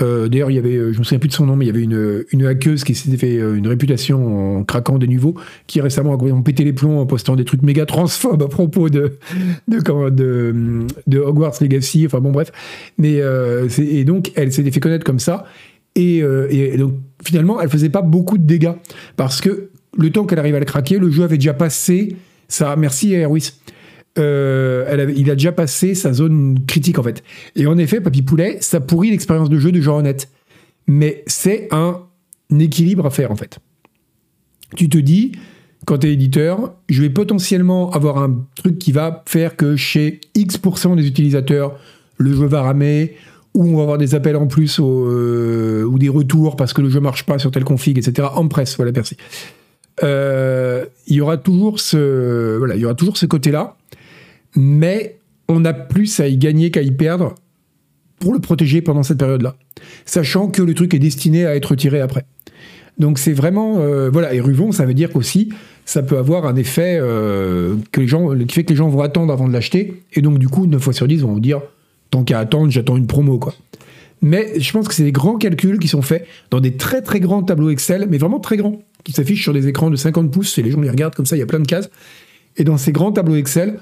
[0.00, 1.70] Euh, d'ailleurs, il y avait, je me souviens plus de son nom, mais il y
[1.70, 5.34] avait une, une hackeuse qui s'était fait euh, une réputation en craquant des niveaux,
[5.66, 9.18] qui récemment a pété les plombs en postant des trucs méga transphobes à propos de
[9.68, 12.06] de, de, Hogwarts Legacy.
[12.06, 12.50] Enfin bon, bref.
[12.98, 15.44] Mais euh, et donc, elle s'était fait connaître comme ça.
[15.96, 18.72] Euh, et, donc finalement, elle faisait pas beaucoup de dégâts
[19.16, 22.16] parce que le temps qu'elle arrive à le craquer, le jeu avait déjà passé
[22.48, 22.74] ça.
[22.76, 23.52] Merci Airwis.
[24.18, 27.22] Euh, il a déjà passé sa zone critique en fait.
[27.56, 30.30] Et en effet, Papy Poulet, ça pourrit l'expérience de jeu de genre honnête.
[30.86, 32.02] Mais c'est un
[32.58, 33.58] équilibre à faire en fait.
[34.76, 35.32] Tu te dis,
[35.86, 40.20] quand tu es éditeur, je vais potentiellement avoir un truc qui va faire que chez
[40.34, 41.78] X% des utilisateurs,
[42.18, 43.16] le jeu va ramer,
[43.54, 46.90] ou on va avoir des appels en plus euh, ou des retours parce que le
[46.90, 48.28] jeu marche pas sur telle config, etc.
[48.34, 49.16] En presse, voilà, merci.
[50.02, 53.76] Euh, il voilà, il y aura toujours ce côté-là,
[54.56, 57.34] mais on a plus à y gagner qu'à y perdre
[58.18, 59.56] pour le protéger pendant cette période-là,
[60.06, 62.24] sachant que le truc est destiné à être retiré après.
[62.98, 65.50] Donc c'est vraiment, euh, voilà, et Ruvon, ça veut dire qu'aussi,
[65.84, 69.48] ça peut avoir un effet que les qui fait que les gens vont attendre avant
[69.48, 71.60] de l'acheter, et donc du coup, 9 fois sur 10, vont dire
[72.10, 73.54] tant qu'à attendre, j'attends une promo, quoi.
[74.22, 77.20] Mais je pense que c'est des grands calculs qui sont faits dans des très très
[77.20, 80.56] grands tableaux Excel, mais vraiment très grands, qui s'affichent sur des écrans de 50 pouces,
[80.56, 81.90] et les gens les regardent comme ça, il y a plein de cases.
[82.56, 83.80] Et dans ces grands tableaux Excel,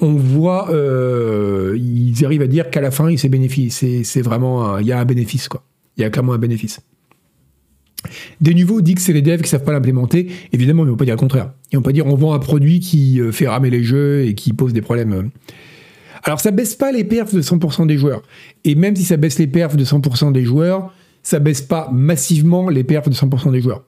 [0.00, 3.14] on voit, euh, ils arrivent à dire qu'à la fin.
[3.16, 5.64] C'est vraiment, il y a un bénéfice, quoi.
[5.96, 6.80] Il y a clairement un bénéfice.
[8.40, 10.28] Des nouveaux disent que c'est les devs qui savent pas l'implémenter.
[10.52, 11.52] Évidemment, ils vont pas dire le contraire.
[11.70, 14.34] Ils vont pas dire on vend un produit qui euh, fait ramer les jeux et
[14.34, 15.12] qui pose des problèmes.
[15.12, 15.22] Euh,
[16.24, 18.22] alors ça baisse pas les perfs de 100% des joueurs.
[18.64, 22.68] Et même si ça baisse les perfs de 100% des joueurs, ça baisse pas massivement
[22.68, 23.84] les perfs de 100% des joueurs.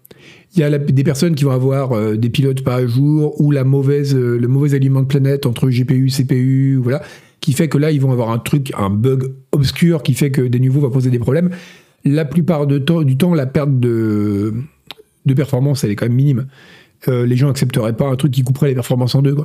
[0.57, 3.51] Il y a des personnes qui vont avoir euh, des pilotes pas à jour ou
[3.51, 7.03] la mauvaise, euh, le mauvais aliment de planète entre GPU, CPU, voilà,
[7.41, 10.43] qui fait que là ils vont avoir un truc, un bug obscur qui fait que
[10.43, 11.51] des nouveaux vont poser des problèmes.
[12.05, 14.55] La plupart du temps, la perte de,
[15.27, 16.47] de performance, elle est quand même minime.
[17.09, 19.37] Euh, les gens accepteraient pas un truc qui couperait les performances en deux.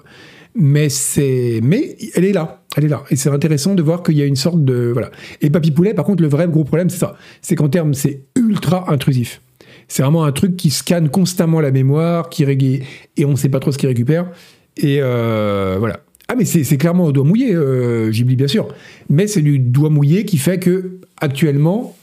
[0.56, 4.18] Mais c'est mais elle est là elle est là et c'est intéressant de voir qu'il
[4.18, 6.90] y a une sorte de voilà et Papy Poulet par contre le vrai gros problème
[6.90, 9.42] c'est ça c'est qu'en termes c'est ultra intrusif
[9.90, 13.60] c'est vraiment un truc qui scanne constamment la mémoire qui et on ne sait pas
[13.60, 14.32] trop ce qu'il récupère.
[14.78, 16.02] Et euh, voilà.
[16.30, 18.68] Ah mais c'est clairement au doigt mouillé euh, Ghibli bien sûr.
[19.10, 21.98] Mais c'est du doigt mouillé qui fait que actuellement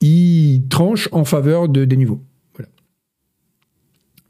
[0.00, 2.20] il tranche en faveur de des niveaux.
[2.54, 2.70] Voilà.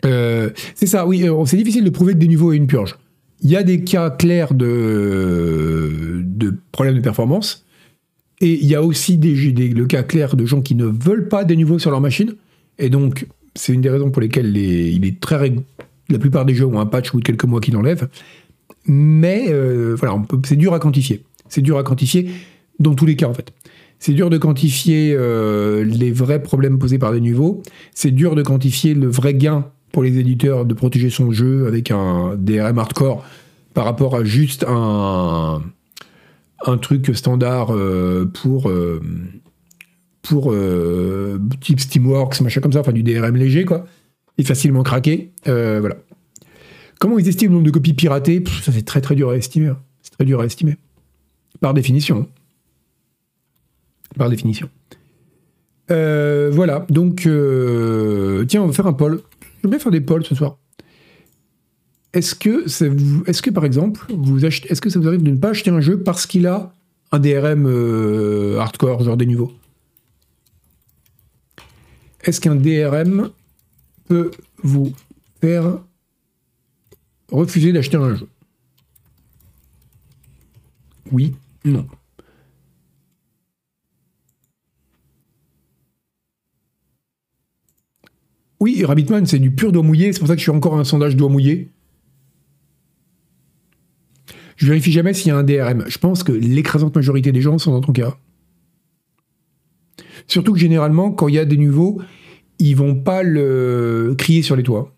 [0.05, 2.99] Euh, c'est ça oui euh, c'est difficile de prouver que des niveaux est une purge.
[3.41, 7.65] Il y a des cas clairs de, de problèmes de performance.
[8.41, 11.45] Et il y a aussi des, le cas clair de gens qui ne veulent pas
[11.45, 12.35] des niveaux sur leur machine.
[12.81, 15.55] Et donc, c'est une des raisons pour lesquelles il est très.
[16.09, 18.09] La plupart des jeux ont un patch ou quelques mois qui l'enlèvent.
[18.87, 21.23] Mais euh, voilà, c'est dur à quantifier.
[21.49, 22.31] C'est dur à quantifier
[22.79, 23.53] dans tous les cas, en fait.
[23.99, 27.63] C'est dur de quantifier euh, les vrais problèmes posés par des niveaux.
[27.95, 31.91] C'est dur de quantifier le vrai gain pour les éditeurs de protéger son jeu avec
[31.91, 33.25] un DRM hardcore
[33.75, 35.61] par rapport à juste un,
[36.81, 38.71] truc standard euh, pour,
[40.23, 43.87] pour euh, type Steamworks, machin comme ça, enfin du DRM léger, quoi,
[44.39, 45.33] et facilement craqué.
[45.47, 45.97] voilà.
[46.99, 48.45] Comment ils estiment le nombre de copies piratées?
[48.63, 49.69] Ça, c'est très très dur à estimer.
[49.69, 49.79] Hein.
[50.03, 50.77] C'est très dur à estimer.
[51.61, 52.29] Par définition.
[54.19, 54.69] Par définition.
[55.89, 59.23] voilà, donc, tiens, on va faire un poll
[59.69, 60.59] vais faire des polls ce soir.
[62.13, 62.65] Est-ce que,
[63.29, 65.81] est-ce que par exemple, vous est-ce que ça vous arrive de ne pas acheter un
[65.81, 66.73] jeu parce qu'il a
[67.13, 69.53] un DRM euh, hardcore, genre des niveaux
[72.25, 73.31] Est-ce qu'un DRM
[74.07, 74.31] peut
[74.63, 74.93] vous
[75.41, 75.79] faire
[77.31, 78.29] refuser d'acheter un jeu?
[81.13, 81.87] Oui, non.
[88.61, 90.13] Oui, Rabbitman, c'est du pur doigt mouillé.
[90.13, 91.71] C'est pour ça que je suis encore un sondage doigt mouillé.
[94.57, 95.85] Je vérifie jamais s'il y a un DRM.
[95.89, 98.19] Je pense que l'écrasante majorité des gens sont dans ton cas.
[100.31, 102.01] Surtout que généralement, quand il y a des nouveaux,
[102.61, 104.95] ils vont pas le crier sur les toits.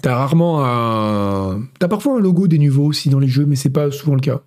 [0.00, 1.68] T'as rarement un.
[1.78, 4.22] T'as parfois un logo des nouveaux aussi dans les jeux, mais c'est pas souvent le
[4.22, 4.40] cas.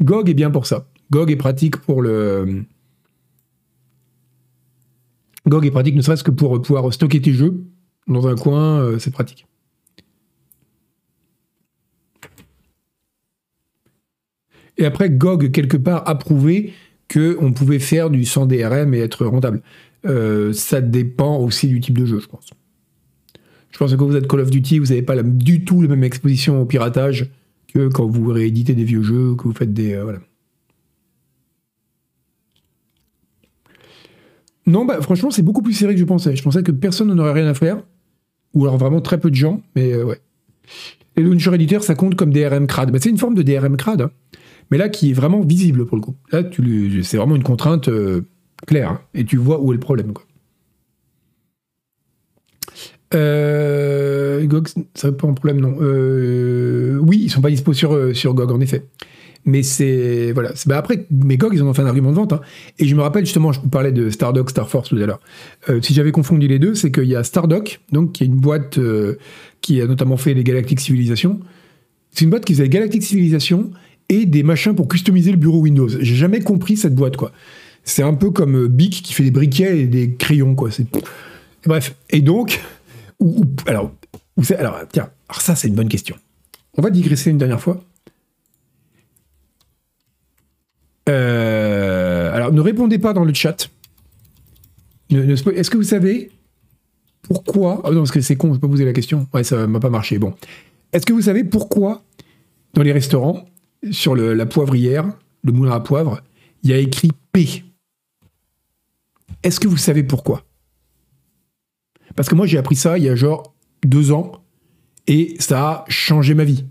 [0.00, 0.86] GOG est bien pour ça.
[1.10, 2.64] GOG est pratique pour le.
[5.46, 7.62] GOG est pratique ne serait-ce que pour pouvoir stocker tes jeux
[8.08, 9.46] dans un coin, euh, c'est pratique.
[14.78, 16.72] Et après, GOG, quelque part, a prouvé
[17.12, 19.62] qu'on pouvait faire du sans DRM et être rentable.
[20.06, 22.50] Euh, ça dépend aussi du type de jeu, je pense.
[23.70, 25.88] Je pense que quand vous êtes Call of Duty, vous n'avez pas du tout la
[25.88, 27.30] même exposition au piratage
[27.72, 29.94] que quand vous rééditez des vieux jeux, que vous faites des...
[29.94, 30.16] Euh.
[34.66, 36.36] Non, bah, franchement, c'est beaucoup plus serré que je pensais.
[36.36, 37.82] Je pensais que personne n'en aurait rien à faire.
[38.54, 40.20] Ou alors vraiment très peu de gens, mais euh, ouais.
[41.16, 42.90] Les launchers éditeurs, ça compte comme DRM CRAD.
[42.90, 44.02] Bah, c'est une forme de DRM CRAD.
[44.02, 44.10] Hein
[44.70, 46.16] mais là qui est vraiment visible pour le coup.
[46.32, 46.42] Là,
[47.02, 48.22] c'est vraiment une contrainte euh,
[48.66, 50.12] claire, hein, et tu vois où est le problème.
[50.12, 50.24] Quoi.
[53.14, 55.76] Euh, GOG, ça pas un problème, non.
[55.80, 58.84] Euh, oui, ils sont pas dispo sur, euh, sur GOG, en effet.
[59.44, 60.32] Mais c'est.
[60.32, 60.52] Voilà.
[60.66, 62.34] Bah après, mais GOG, ils en ont fait un argument de vente.
[62.34, 62.40] Hein.
[62.78, 65.20] Et je me rappelle justement, je vous parlais de Stardock, Star Force tout à l'heure.
[65.82, 68.78] si j'avais confondu les deux, c'est qu'il y a Stardock, donc, qui est une boîte
[69.62, 71.40] qui a notamment fait les Galactic Civilization.
[72.10, 73.70] C'est une boîte qui faisait Galactic Civilization
[74.10, 75.88] et des machins pour customiser le bureau Windows.
[75.88, 77.32] J'ai jamais compris cette boîte, quoi.
[77.84, 80.68] C'est un peu comme euh, Bic qui fait des briquets et des crayons, quoi.
[81.64, 81.94] Bref.
[82.10, 82.60] Et donc,
[83.66, 83.92] alors,
[84.58, 86.16] alors, tiens, alors ça, c'est une bonne question.
[86.76, 87.82] On va digresser une dernière fois.
[91.08, 93.70] Euh, alors, ne répondez pas dans le chat.
[95.10, 96.30] Est-ce que vous savez
[97.22, 99.28] pourquoi oh non, parce que c'est con, je vais pas poser la question.
[99.32, 100.18] Ouais, ça m'a pas marché.
[100.18, 100.34] Bon.
[100.92, 102.02] Est-ce que vous savez pourquoi,
[102.74, 103.44] dans les restaurants,
[103.90, 105.06] sur la poivrière,
[105.42, 106.20] le moulin à poivre,
[106.62, 107.64] il y a écrit P.
[109.42, 110.44] Est-ce que vous savez pourquoi?
[112.14, 113.54] Parce que moi j'ai appris ça il y a genre
[113.84, 114.32] deux ans
[115.06, 116.66] et ça a changé ma vie.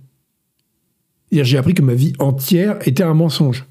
[1.31, 3.65] J'ai appris que ma vie entière était un mensonge.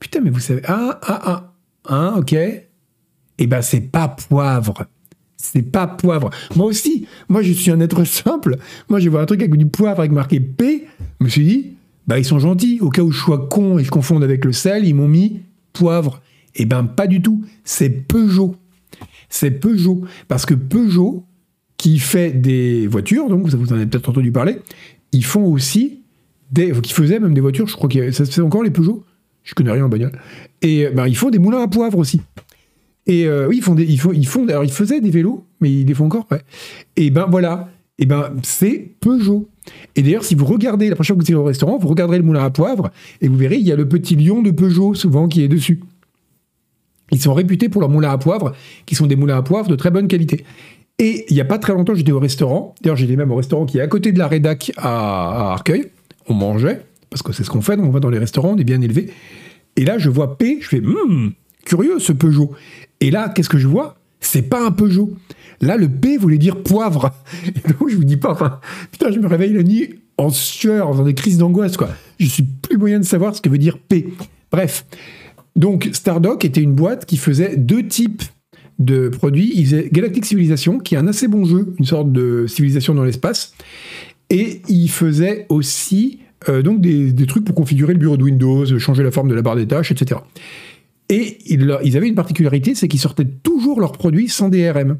[0.00, 0.62] Putain, mais vous savez.
[0.64, 1.52] Ah, ah, ah.
[1.88, 2.32] Hein, ok.
[2.32, 4.86] Eh ben, c'est pas poivre
[5.36, 6.30] c'est pas poivre.
[6.54, 8.56] Moi aussi, moi je suis un être simple.
[8.88, 10.86] Moi je vois un truc avec du poivre avec marqué P.
[11.20, 11.74] Je me suis dit,
[12.06, 12.78] bah ils sont gentils.
[12.80, 15.40] Au cas où je sois con et je confonde avec le sel, ils m'ont mis
[15.72, 16.22] poivre.
[16.54, 17.44] Eh ben pas du tout.
[17.64, 18.56] C'est Peugeot.
[19.28, 20.02] C'est Peugeot.
[20.28, 21.24] Parce que Peugeot,
[21.76, 24.58] qui fait des voitures, donc vous en avez peut-être entendu parler,
[25.12, 26.00] ils font aussi
[26.50, 26.72] des.
[26.80, 29.04] qui faisaient même des voitures, je crois que ça se fait encore les Peugeot.
[29.42, 30.12] Je connais rien en bagnole.
[30.62, 32.20] Et ben, ils font des moulins à poivre aussi.
[33.06, 35.94] Et euh, oui, ils font, des, ils, alors ils faisaient des vélos, mais ils les
[35.94, 36.42] font encore, ouais.
[36.96, 39.48] Et ben voilà, et ben c'est Peugeot.
[39.94, 42.18] Et d'ailleurs, si vous regardez, la prochaine fois que vous allez au restaurant, vous regarderez
[42.18, 42.90] le moulin à poivre,
[43.20, 45.80] et vous verrez, il y a le petit lion de Peugeot, souvent, qui est dessus.
[47.12, 48.52] Ils sont réputés pour leurs moulins à poivre,
[48.84, 50.44] qui sont des moulins à poivre de très bonne qualité.
[50.98, 52.74] Et il n'y a pas très longtemps, j'étais au restaurant.
[52.82, 55.86] D'ailleurs, j'étais même au restaurant qui est à côté de la rédac à, Arcueil.
[56.26, 58.64] On mangeait, parce que c'est ce qu'on fait, on va dans les restaurants, on est
[58.64, 59.10] bien élevé.
[59.76, 61.32] Et là, je vois P, je fais, hum,
[61.64, 62.50] curieux ce Peugeot.
[63.00, 63.96] Et là, qu'est-ce que je vois?
[64.20, 65.14] C'est pas un Peugeot.
[65.60, 67.12] Là, le P voulait dire poivre.
[67.46, 68.60] Et donc, je vous dis pas,
[68.92, 71.90] putain, je me réveille la nuit en sueur, dans des crises d'angoisse, quoi.
[72.18, 74.08] Je suis plus moyen de savoir ce que veut dire P.
[74.50, 74.86] Bref.
[75.54, 78.22] Donc, Stardock était une boîte qui faisait deux types
[78.78, 79.52] de produits.
[79.54, 83.04] Il faisait Galactic Civilization, qui est un assez bon jeu, une sorte de civilisation dans
[83.04, 83.54] l'espace.
[84.28, 88.78] Et il faisait aussi euh, donc des, des, trucs pour configurer le bureau de Windows,
[88.78, 90.20] changer la forme de la barre des tâches, etc.
[91.08, 94.98] Et ils, avaient une particularité, c'est qu'ils sortaient toujours leurs produits sans DRM.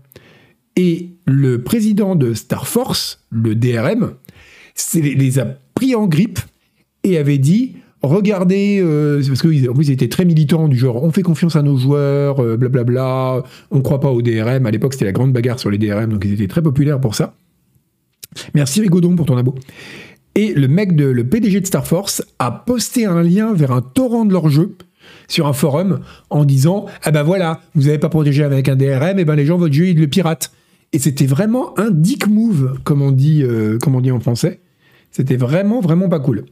[0.76, 4.12] Et le président de Star Force, le DRM,
[4.94, 6.38] les a pris en grippe
[7.02, 11.10] et avait dit regardez, euh, parce qu'en plus ils étaient très militants du genre on
[11.10, 14.66] fait confiance à nos joueurs, euh, blablabla, on ne croit pas au DRM.
[14.66, 17.14] À l'époque c'était la grande bagarre sur les DRM, donc ils étaient très populaires pour
[17.14, 17.34] ça.
[18.54, 19.54] Merci Rigaudon pour ton abo.
[20.34, 23.80] Et le mec de le PDG de Star Force a posté un lien vers un
[23.80, 24.76] torrent de leur jeu
[25.28, 26.00] sur un forum
[26.30, 29.46] en disant ah ben voilà, vous n'avez pas protégé avec un DRM, et ben les
[29.46, 30.52] gens votre jeu ils le piratent.
[30.92, 34.60] Et c'était vraiment un dick move, comme on dit, euh, comme on dit en français.
[35.10, 36.44] C'était vraiment vraiment pas cool.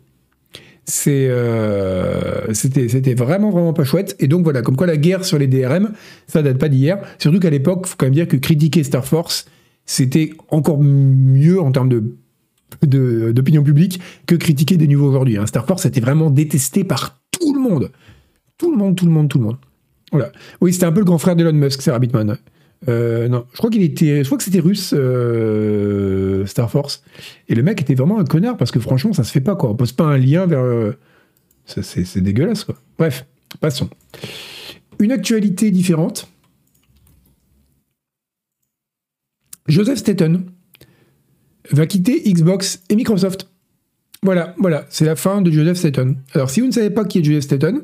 [1.06, 4.16] Euh, c'était vraiment vraiment pas chouette.
[4.18, 5.92] Et donc voilà, comme quoi la guerre sur les DRM,
[6.26, 6.98] ça date pas d'hier.
[7.18, 9.46] Surtout qu'à l'époque, faut quand même dire que critiquer Star Force,
[9.86, 12.16] c'était encore mieux en termes de
[12.82, 15.36] d'opinion publique que critiquer des niveaux aujourd'hui.
[15.36, 15.46] Hein.
[15.46, 17.90] Star Force c'était vraiment détesté par tout le monde.
[18.58, 19.56] Tout le monde, tout le monde, tout le monde.
[20.12, 20.30] Voilà.
[20.60, 22.38] Oui, c'était un peu le grand frère d'Elon Musk, c'est Rabbitman.
[22.88, 27.02] Euh, non, je crois qu'il était, je crois que c'était russe, euh, Star Force.
[27.48, 29.70] Et le mec était vraiment un connard parce que franchement, ça se fait pas quoi.
[29.70, 30.60] On pose pas un lien vers.
[30.60, 30.96] Euh,
[31.66, 32.76] c'est dégueulasse quoi.
[32.98, 33.26] Bref,
[33.60, 33.88] passons.
[34.98, 36.28] Une actualité différente.
[39.66, 40.44] Joseph Staten
[41.70, 43.48] va quitter Xbox et Microsoft.
[44.22, 46.16] Voilà, voilà, c'est la fin de Joseph Staten.
[46.32, 47.82] Alors, si vous ne savez pas qui est Joseph Staten,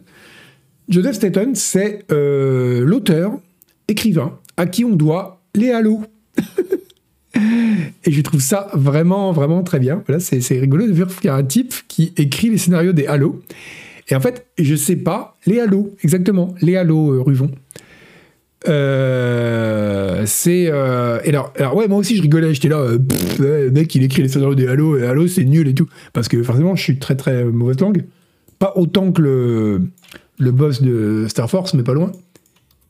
[0.90, 3.38] Joseph Staten, c'est euh, l'auteur,
[3.86, 6.02] écrivain, à qui on doit les Halo.
[7.36, 10.02] et je trouve ça vraiment, vraiment très bien.
[10.06, 13.06] Voilà, c'est rigolo de voir qu'il y a un type qui écrit les scénarios des
[13.06, 13.40] Halo.
[14.08, 17.52] Et en fait, je sais pas, les Halo, exactement, les Halo euh, Ruvon.
[18.68, 22.84] Euh, c'est euh, alors, alors ouais moi aussi je rigolais j'étais là
[23.38, 26.28] le mec il écrit les scénarios des Halo et Halo c'est nul et tout parce
[26.28, 28.04] que forcément je suis très très mauvaise langue
[28.58, 29.80] pas autant que le
[30.40, 32.10] le boss de Star Force, mais pas loin.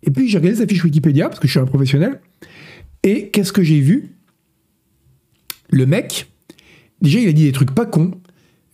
[0.02, 2.20] Et puis j'ai regardé sa fiche Wikipédia, parce que je suis un professionnel,
[3.02, 4.12] et qu'est-ce que j'ai vu?
[5.70, 6.30] Le mec,
[7.02, 8.12] déjà il a dit des trucs pas cons,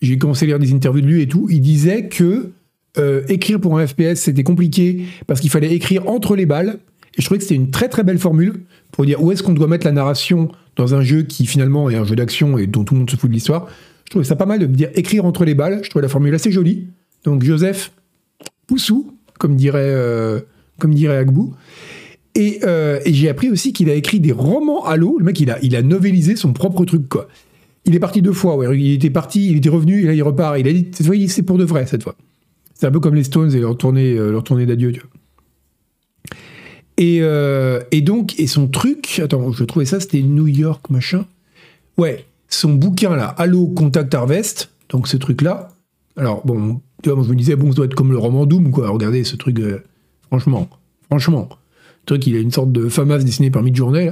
[0.02, 2.52] j'ai commencé à lire des interviews de lui et tout, il disait que
[2.98, 6.78] euh, écrire pour un FPS c'était compliqué, parce qu'il fallait écrire entre les balles,
[7.16, 8.60] et je trouvais que c'était une très très belle formule
[8.92, 11.96] pour dire où est-ce qu'on doit mettre la narration dans un jeu qui finalement est
[11.96, 13.68] un jeu d'action et dont tout le monde se fout de l'histoire.
[14.04, 16.10] Je trouvais ça pas mal de me dire écrire entre les balles, je trouvais la
[16.10, 16.88] formule assez jolie.
[17.24, 17.90] Donc Joseph,
[18.66, 20.40] Poussou, comme dirait, euh,
[20.84, 21.54] dirait Agbou.
[22.36, 25.16] Euh, et, j'ai appris aussi qu'il a écrit des romans à l'eau.
[25.18, 27.28] Le mec, il a, il a novélisé son propre truc, quoi.
[27.84, 28.78] Il est parti deux fois, ouais.
[28.78, 30.58] Il était parti, il était revenu, et là, il repart.
[30.58, 32.16] Il a dit, cette fois, c'est pour de vrai, cette fois.
[32.74, 35.02] C'est un peu comme les Stones et leur tournée, euh, leur tournée d'adieu, tu.
[36.98, 41.26] Et, donc, et son truc, attends, je trouvais ça, c'était New York, machin.
[41.96, 45.68] Ouais, son bouquin là, Halo Contact Harvest, donc ce truc-là.
[46.16, 46.80] Alors, bon,
[47.10, 48.88] tu je me disais, bon, ça doit être comme le roman Doom, quoi.
[48.88, 49.82] Regardez ce truc, euh,
[50.26, 50.68] franchement,
[51.08, 51.48] franchement.
[51.50, 54.10] Le truc, il a une sorte de famas dessiné par Midjourney,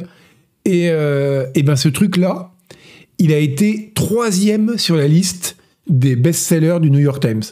[0.65, 2.53] Et, euh, et ben ce truc-là,
[3.19, 5.57] il a été troisième sur la liste
[5.89, 7.43] des best-sellers du New York Times.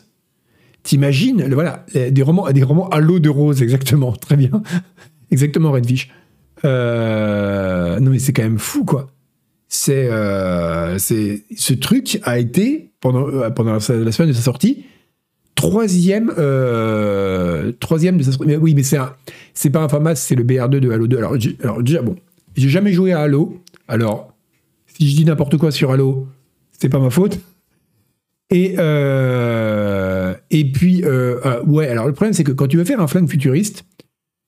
[0.82, 4.62] T'imagines, voilà, des romans, des romans à l'eau de rose, exactement, très bien.
[5.30, 6.10] exactement, Redfish.
[6.64, 9.08] Euh, non mais c'est quand même fou, quoi.
[9.68, 10.10] C'est,
[10.98, 14.84] c'est, ce truc a été pendant, pendant la semaine de sa sortie,
[15.54, 18.20] troisième, euh, troisième
[18.60, 18.98] Oui, mais c'est
[19.54, 21.18] c'est pas un FAMAS, c'est le BR2 de Halo 2.
[21.18, 22.16] Alors, alors déjà, bon,
[22.56, 23.60] j'ai jamais joué à Halo.
[23.88, 24.32] Alors,
[24.86, 26.26] si je dis n'importe quoi sur Halo,
[26.78, 27.38] c'est pas ma faute.
[28.50, 33.00] Et, euh, et puis, euh, ouais, alors le problème, c'est que quand tu veux faire
[33.00, 33.84] un flingue futuriste,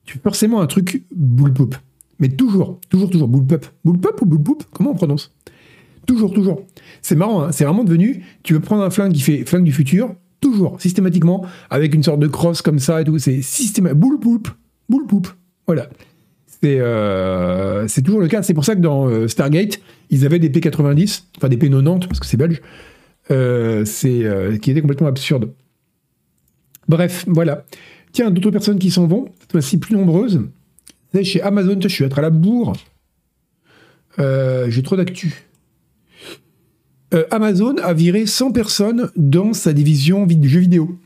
[0.04, 1.74] tu fais forcément un truc bullpoop.
[2.18, 3.66] Mais toujours, toujours, toujours, bullpup.
[3.84, 5.32] Bullpup ou bullpoop Comment on prononce?
[6.06, 6.66] Toujours, toujours.
[7.00, 9.72] C'est marrant, hein c'est vraiment devenu, tu veux prendre un flingue qui fait flingue du
[9.72, 10.14] futur,
[10.44, 13.18] Toujours, systématiquement, avec une sorte de crosse comme ça et tout.
[13.18, 13.98] C'est systématique.
[13.98, 14.48] Boule poupe,
[14.90, 15.28] boule poupe.
[15.66, 15.88] Voilà.
[16.46, 18.42] C'est euh, toujours le cas.
[18.42, 19.80] C'est pour ça que dans euh, Stargate,
[20.10, 22.60] ils avaient des P90, enfin des P90, parce que c'est belge.
[23.30, 24.28] Euh, c'est
[24.60, 25.50] qui était complètement absurde.
[26.88, 27.64] Bref, voilà.
[28.12, 30.42] Tiens, d'autres personnes qui s'en vont, cette fois-ci plus nombreuses.
[31.22, 32.74] Chez Amazon, je suis à la bourre.
[34.18, 35.46] J'ai trop d'actu.
[37.14, 40.98] Euh, Amazon a viré 100 personnes dans sa division jeux vidéo.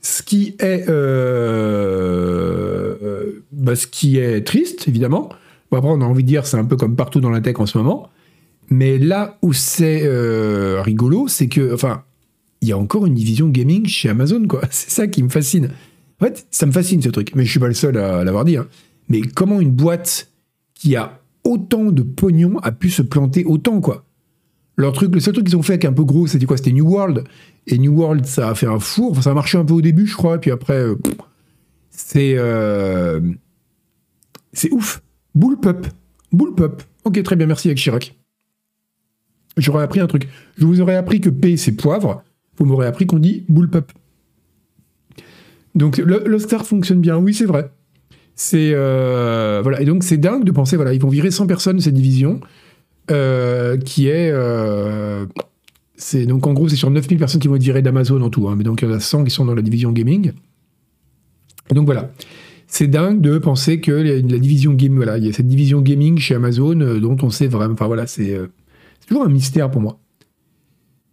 [0.00, 1.76] Ce qui est, euh,
[3.02, 5.28] euh, bah, est triste, évidemment.
[5.72, 7.66] après, on a envie de dire, c'est un peu comme partout dans la tech en
[7.66, 8.10] ce moment.
[8.70, 10.08] Mais là où c'est
[10.80, 12.02] rigolo, c'est que, enfin,
[12.60, 14.62] il y a encore une division gaming chez Amazon, quoi.
[14.70, 15.68] C'est ça qui me fascine.
[16.18, 18.46] En fait, ça me fascine ce truc, mais je suis pas le seul à l'avoir
[18.46, 18.56] dit.
[18.56, 18.66] Hein.
[19.10, 20.30] Mais comment une boîte
[20.74, 24.06] qui a autant de pognon a pu se planter autant, quoi?
[24.76, 26.56] Leur truc, le seul truc qu'ils ont fait qui est un peu gros, c'était quoi?
[26.56, 27.24] C'était New World.
[27.66, 29.12] Et New World, ça a fait un four.
[29.12, 30.36] Enfin, ça a marché un peu au début, je crois.
[30.36, 30.96] Et puis après, euh,
[31.90, 32.34] c'est.
[32.36, 33.20] Euh,
[34.52, 35.02] c'est ouf.
[35.34, 35.86] Bullpup.
[36.32, 36.82] Bullpup.
[37.04, 38.16] Ok, très bien, merci avec Chirac.
[39.56, 40.28] J'aurais appris un truc.
[40.58, 42.24] Je vous aurais appris que P, c'est poivre.
[42.58, 43.92] Vous m'aurez appris qu'on dit bullpup.
[45.74, 47.16] Donc, le, Star fonctionne bien.
[47.16, 47.70] Oui, c'est vrai.
[48.34, 48.72] C'est.
[48.74, 49.80] Euh, voilà.
[49.80, 52.40] Et donc, c'est dingue de penser, voilà, ils vont virer 100 personnes de cette division.
[53.10, 54.30] Euh, qui est.
[54.32, 55.26] Euh,
[55.96, 58.48] c'est donc en gros, c'est sur 9000 personnes qui vont être virées d'Amazon en tout,
[58.48, 60.32] hein, mais donc il y en a 100 qui sont dans la division gaming.
[61.70, 62.10] Donc voilà.
[62.66, 66.18] C'est dingue de penser que la, division game, voilà, il y a cette division gaming
[66.18, 67.74] chez Amazon euh, dont on sait vraiment.
[67.74, 68.38] Enfin voilà, c'est
[69.00, 70.00] c'est toujours un mystère pour moi.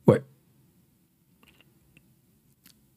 [0.08, 0.22] Ouais.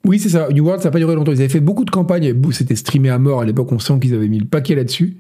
[0.04, 0.48] Oui, c'est ça.
[0.50, 1.32] New World, ça n'a pas duré longtemps.
[1.32, 2.32] Ils avaient fait beaucoup de campagnes.
[2.52, 3.72] C'était streamé à mort à l'époque.
[3.72, 5.16] On sent qu'ils avaient mis le paquet là-dessus.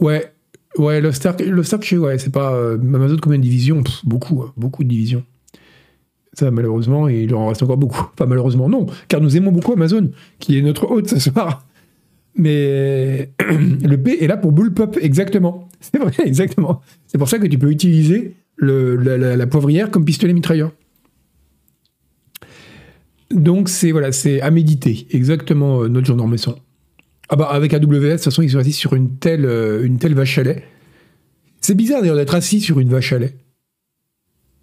[0.00, 0.31] Ouais.
[0.78, 2.54] Ouais, Lost Ark, Lost Ark, je sais, ouais, c'est pas.
[2.54, 3.82] euh, Amazon, combien de divisions?
[4.04, 5.22] Beaucoup, hein, beaucoup de divisions.
[6.32, 8.08] Ça, malheureusement, il leur en reste encore beaucoup.
[8.14, 11.66] Enfin, malheureusement, non, car nous aimons beaucoup Amazon, qui est notre hôte ce soir.
[12.36, 15.68] Mais le P est là pour bullpup, exactement.
[15.80, 16.80] C'est vrai, exactement.
[17.06, 20.72] C'est pour ça que tu peux utiliser le- la, poivrière comme pistolet mitrailleur.
[23.30, 26.54] Donc, c'est voilà, c'est à méditer, exactement euh, notre jour Messon.
[27.32, 29.96] Ah bah, avec AWS, de toute façon, ils sont assis sur une telle, euh, une
[29.96, 30.64] telle vache à lait.
[31.62, 33.34] C'est bizarre d'ailleurs d'être assis sur une vache à lait.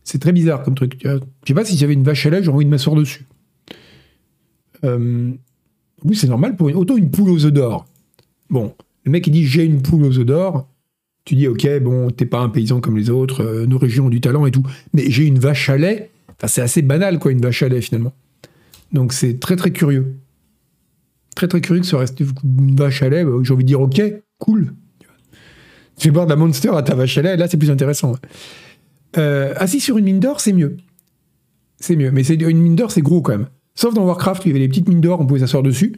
[0.04, 1.04] C'est très bizarre comme truc.
[1.04, 1.16] vois.
[1.16, 3.26] Je sais pas si j'avais une vache à lait, j'aurais envie de m'asseoir dessus.
[4.84, 5.32] Euh,
[6.04, 6.76] oui, c'est normal pour une.
[6.76, 7.88] Autant une poule aux œufs d'or.
[8.52, 10.70] Bon, le mec il dit j'ai une poule aux œufs d'or.
[11.26, 14.10] Tu dis ok, bon, t'es pas un paysan comme les autres, euh, nos régions ont
[14.10, 14.64] du talent et tout.
[14.94, 16.12] Mais j'ai une vache à lait.
[16.38, 18.14] Enfin, c'est assez banal quoi, une vache à lait finalement.
[18.94, 20.19] Donc c'est très très curieux.
[21.40, 23.24] Très très curieux que ça reste une vache à lait.
[23.24, 24.02] bah, J'ai envie de dire ok,
[24.40, 24.74] cool.
[25.96, 28.18] Tu fais boire de monster à ta vache à lait, là c'est plus intéressant.
[29.16, 30.76] Euh, assis sur une mine d'or, c'est mieux.
[31.80, 32.12] C'est mieux.
[32.12, 33.48] Mais c'est une mine d'or, c'est gros quand même.
[33.74, 35.94] Sauf dans Warcraft, il y avait des petites mines d'or, on pouvait s'asseoir dessus.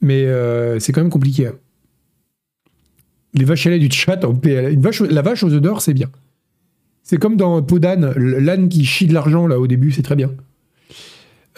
[0.00, 1.46] Mais euh, c'est quand même compliqué.
[1.46, 1.54] hein.
[3.34, 6.10] Les vaches à lait du chat la vache aux œufs d'or, c'est bien.
[7.04, 10.32] C'est comme dans Podan, l'âne qui chie de l'argent là au début, c'est très bien.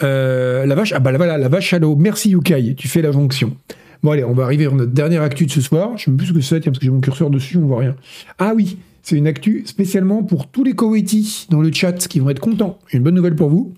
[0.03, 1.95] Euh, la vache, ah bah voilà, la vache à l'eau.
[1.95, 3.55] Merci Yukai, tu fais la jonction.
[4.03, 5.97] Bon allez, on va arriver à notre dernière actu de ce soir.
[5.97, 7.79] Je sais même plus ce que c'est, parce que j'ai mon curseur dessus, on voit
[7.79, 7.95] rien.
[8.37, 12.29] Ah oui, c'est une actu spécialement pour tous les Koweïtis dans le chat qui vont
[12.29, 12.77] être contents.
[12.93, 13.73] Une bonne nouvelle pour vous.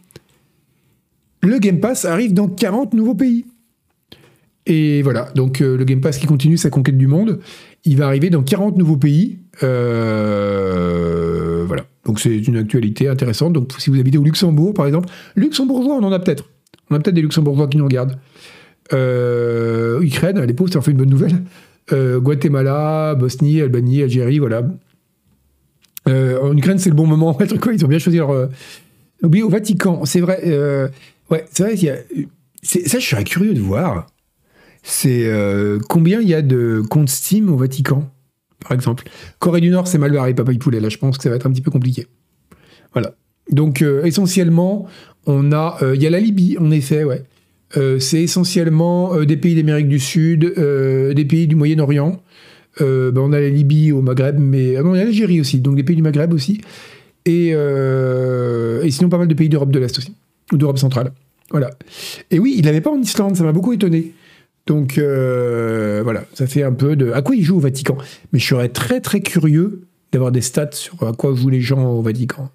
[1.42, 3.46] Le Game Pass arrive dans 40 nouveaux pays.
[4.66, 7.40] Et voilà, donc euh, le Game Pass qui continue sa conquête du monde,
[7.86, 9.40] il va arriver dans 40 nouveaux pays.
[9.64, 10.84] Euh,
[11.66, 13.54] voilà, donc c'est une actualité intéressante.
[13.54, 16.50] Donc si vous habitez au Luxembourg, par exemple, luxembourgeois, on en a peut-être.
[16.90, 18.18] On a peut-être des luxembourgeois qui nous regardent.
[18.94, 21.44] Euh, Ukraine, les pauvres, ça en fait une bonne nouvelle.
[21.92, 24.64] Euh, Guatemala, Bosnie, Albanie, Algérie, voilà.
[26.08, 27.32] Euh, en Ukraine, c'est le bon moment.
[27.62, 28.32] quoi, ils ont bien choisi leur.
[28.32, 28.48] euh,
[29.22, 30.40] Oui, au Vatican, c'est vrai.
[30.46, 30.88] euh,
[31.30, 31.98] ouais, c'est vrai y a.
[32.64, 34.08] Ça, je serais curieux de voir.
[34.82, 38.10] C'est euh, combien il y a de comptes Steam au Vatican,
[38.62, 39.06] par exemple.
[39.40, 40.80] Corée du Nord, c'est mal barré, papa poulet.
[40.80, 42.08] Là, je pense que ça va être un petit peu compliqué.
[42.94, 43.14] Voilà.
[43.52, 44.88] Donc, euh, essentiellement,
[45.26, 45.78] on a.
[45.82, 47.24] euh, Il y a la Libye, en effet, ouais.
[47.78, 52.22] Euh, c'est essentiellement des pays d'Amérique du Sud, des pays du Moyen-Orient.
[52.80, 55.60] Ben, on a la Libye au Maghreb, mais ah non, il y a l'Algérie aussi,
[55.60, 56.62] donc des pays du Maghreb aussi.
[57.26, 60.16] Et, et sinon, pas mal de pays d'Europe de l'Est aussi,
[60.52, 61.12] ou d'Europe centrale.
[61.52, 61.70] Voilà.
[62.32, 64.14] Et oui, il n'avait pas en Islande, ça m'a beaucoup étonné.
[64.66, 67.12] Donc euh, voilà, ça fait un peu de.
[67.12, 67.98] À quoi il joue au Vatican?
[68.32, 69.82] Mais je serais très très curieux
[70.12, 72.50] d'avoir des stats sur à quoi jouent les gens au Vatican.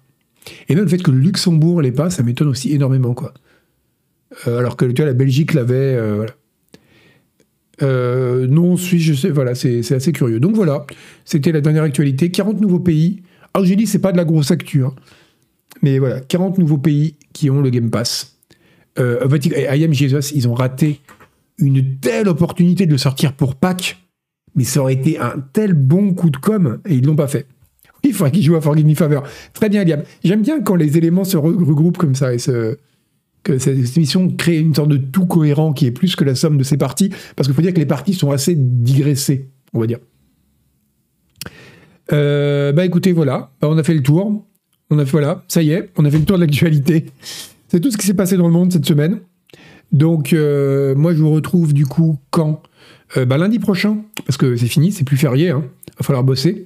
[0.69, 3.33] Et même le fait que le Luxembourg l'ait pas, ça m'étonne aussi énormément, quoi.
[4.47, 6.25] Euh, alors que tu vois, la Belgique l'avait, euh.
[7.81, 10.39] Euh, non, Suisse, je sais, voilà, c'est assez curieux.
[10.39, 10.85] Donc voilà,
[11.25, 12.31] c'était la dernière actualité.
[12.31, 13.21] 40 nouveaux pays.
[13.53, 14.93] Alors j'ai dit, c'est pas de la grosse actu, hein.
[15.81, 18.37] mais voilà, 40 nouveaux pays qui ont le Game Pass.
[18.97, 21.01] Euh, Vatican- et Jesus, ils ont raté
[21.57, 23.97] une telle opportunité de le sortir pour Pâques,
[24.55, 27.47] mais ça aurait été un tel bon coup de com, et ils l'ont pas fait.
[28.03, 29.23] Il faudrait qu'ils jouent à Forgive Me Favor.
[29.53, 30.03] Très bien, Liam.
[30.23, 34.29] J'aime bien quand les éléments se re- regroupent comme ça et que cette cette émission
[34.29, 37.09] crée une sorte de tout cohérent qui est plus que la somme de ses parties,
[37.35, 39.99] parce qu'il faut dire que les parties sont assez digressées, on va dire.
[42.11, 44.45] Euh, bah écoutez, voilà, Bah, on a fait le tour.
[44.91, 47.05] On a fait, voilà, ça y est, on a fait le tour de l'actualité.
[47.67, 49.19] C'est tout ce qui s'est passé dans le monde cette semaine.
[49.91, 52.61] Donc, euh, moi, je vous retrouve du coup quand
[53.17, 55.63] Euh, bah, Lundi prochain, parce que c'est fini, c'est plus férié, hein,
[55.99, 56.65] va falloir bosser.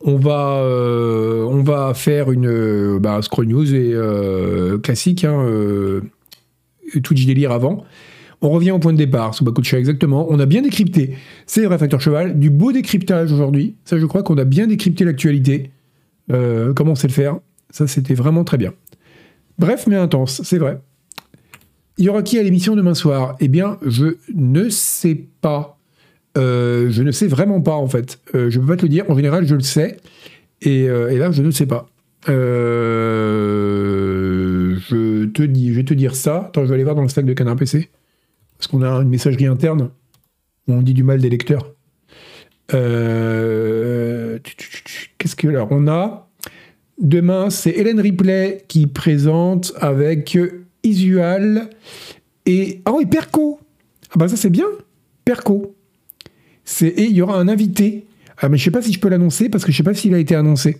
[0.00, 3.94] On va, euh, faire une bah, Scroll News et
[4.82, 5.46] classique, hein,
[7.02, 7.84] Twitch Délire avant.
[8.40, 10.26] On revient au point de départ, sous Bakucha exactement.
[10.30, 13.76] On a bien décrypté, c'est vrai, Facteur Cheval, du beau décryptage aujourd'hui.
[13.84, 15.70] Ça, je crois qu'on a bien décrypté l'actualité.
[16.28, 17.38] Comment on sait le faire?
[17.70, 18.72] Ça, c'était vraiment très bien.
[19.58, 20.80] Bref, mais intense, c'est vrai.
[21.96, 23.36] Il y aura qui à l'émission demain soir?
[23.40, 25.78] Eh bien, je ne sais pas.
[26.36, 28.18] Euh, je ne sais vraiment pas, en fait.
[28.34, 29.08] Euh, je peux pas te le dire.
[29.08, 29.98] En général, je le sais.
[30.60, 31.86] Et, euh, là, je ne sais pas.
[32.26, 32.32] Je
[35.26, 36.46] te dis, je vais te dire ça.
[36.46, 37.90] Attends, je vais aller voir dans le stack de Canard PC.
[38.58, 39.90] Parce qu'on a une messagerie interne
[40.66, 41.74] où on dit du mal des lecteurs.
[42.68, 42.80] Qu'est-ce
[45.36, 46.28] que alors on a
[47.00, 50.38] Demain, c'est Hélène Ripley qui présente avec
[50.84, 51.70] Isual
[52.46, 53.58] et ah oui Perco.
[54.10, 54.66] Ah bah ça c'est bien.
[55.24, 55.74] Perco.
[56.64, 58.06] C'est, et il y aura un invité.
[58.38, 60.14] Ah, mais je sais pas si je peux l'annoncer parce que je sais pas s'il
[60.14, 60.78] a été annoncé.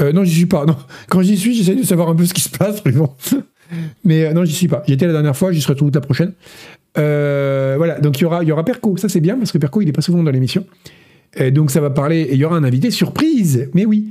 [0.00, 0.64] Euh, non, j'y suis pas.
[0.66, 0.76] Non.
[1.08, 3.10] Quand j'y suis, j'essaie de savoir un peu ce qui se passe, mais bon.
[4.04, 4.82] Mais euh, non, j'y suis pas.
[4.86, 6.32] J'étais la dernière fois, j'y serai toute la prochaine.
[6.96, 8.96] Euh, voilà, donc il y aura, y aura Perco.
[8.96, 10.66] Ça, c'est bien parce que Perco, il est pas souvent dans l'émission.
[11.36, 12.20] Et donc ça va parler.
[12.20, 13.68] Et il y aura un invité surprise.
[13.74, 14.08] Mais oui.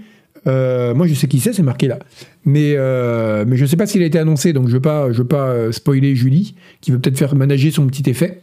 [0.47, 1.99] Euh, moi, je sais qui c'est, c'est marqué là.
[2.45, 4.81] Mais, euh, mais je ne sais pas s'il a été annoncé, donc je ne veux
[4.81, 8.41] pas, pas euh, spoiler Julie, qui veut peut-être faire manager son petit effet.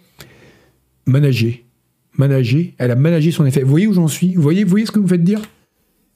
[1.07, 1.52] Manager.
[2.18, 2.62] Manager.
[2.78, 3.62] Elle a managé son effet.
[3.62, 4.34] Vous voyez où j'en suis?
[4.34, 5.40] Vous voyez, vous voyez ce que vous me faites dire?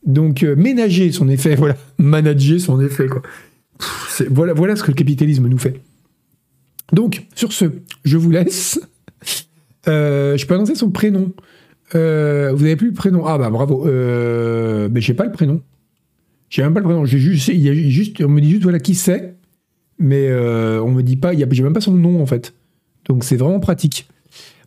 [0.05, 1.77] Donc, ménager son effet, voilà.
[1.99, 3.23] Manager son effet, quoi.
[4.31, 5.81] Voilà, voilà ce que le capitalisme nous fait.
[6.93, 7.67] Donc, sur ce,
[8.05, 8.81] je vous laisse.
[9.87, 11.33] Je peux annoncer son prénom.
[11.93, 13.87] Vous avez plus le prénom Ah bah bravo.
[13.87, 15.63] Euh, mais j'ai pas le prénom.
[16.51, 17.05] J'ai même pas le prénom.
[17.05, 19.35] Il y a juste, on me dit juste voilà qui c'est,
[19.99, 21.33] mais euh, on me dit pas.
[21.35, 22.55] J'ai même pas son nom en fait.
[23.07, 24.09] Donc c'est vraiment pratique.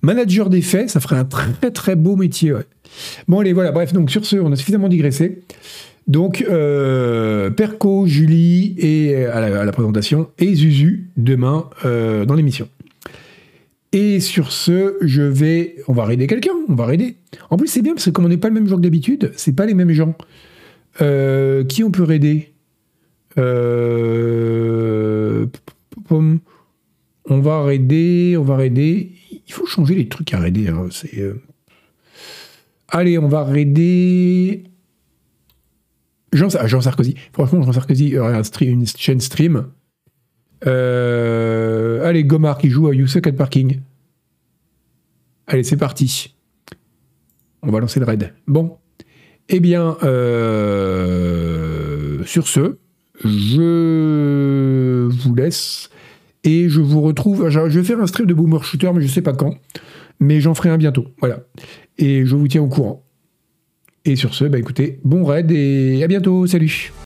[0.01, 2.53] Manager des faits, ça ferait un très très beau métier.
[3.27, 3.71] Bon allez voilà.
[3.71, 5.41] Bref donc sur ce, on a suffisamment digressé.
[6.07, 12.33] Donc euh, Perco, Julie et à la, à la présentation et Zuzu demain euh, dans
[12.33, 12.67] l'émission.
[13.93, 15.75] Et sur ce, je vais.
[15.87, 17.17] On va raider quelqu'un, on va raider.
[17.49, 19.31] En plus, c'est bien parce que comme on n'est pas le même genre que d'habitude,
[19.35, 20.15] c'est pas les mêmes gens.
[20.99, 22.53] Euh, qui on peut raider
[23.37, 25.45] euh,
[26.09, 29.11] On va raider, on va raider.
[29.47, 30.67] Il faut changer les trucs à raider.
[30.67, 30.87] hein,
[31.17, 31.35] euh.
[32.89, 34.63] Allez, on va raider.
[36.33, 37.15] Jean, Jean Sarkozy.
[37.33, 39.67] Franchement, Jean Sarkozy aurait un stream- une chaîne stream.
[40.67, 43.79] Euh, allez, Gomard qui joue à You Suck at Parking.
[45.47, 46.35] Allez, c'est parti.
[47.61, 48.33] On va lancer le raid.
[48.47, 48.77] Bon.
[49.49, 51.31] Eh bien, euh,
[52.25, 52.77] sur ce,
[53.23, 55.89] je vous laisse
[56.43, 57.49] et je vous retrouve.
[57.49, 59.55] Je vais faire un stream de Boomer Shooter, mais je sais pas quand.
[60.19, 61.05] Mais j'en ferai un bientôt.
[61.19, 61.39] Voilà.
[61.97, 63.03] Et je vous tiens au courant.
[64.05, 66.47] Et sur ce, bah écoutez, bon raid et à bientôt.
[66.47, 66.91] Salut.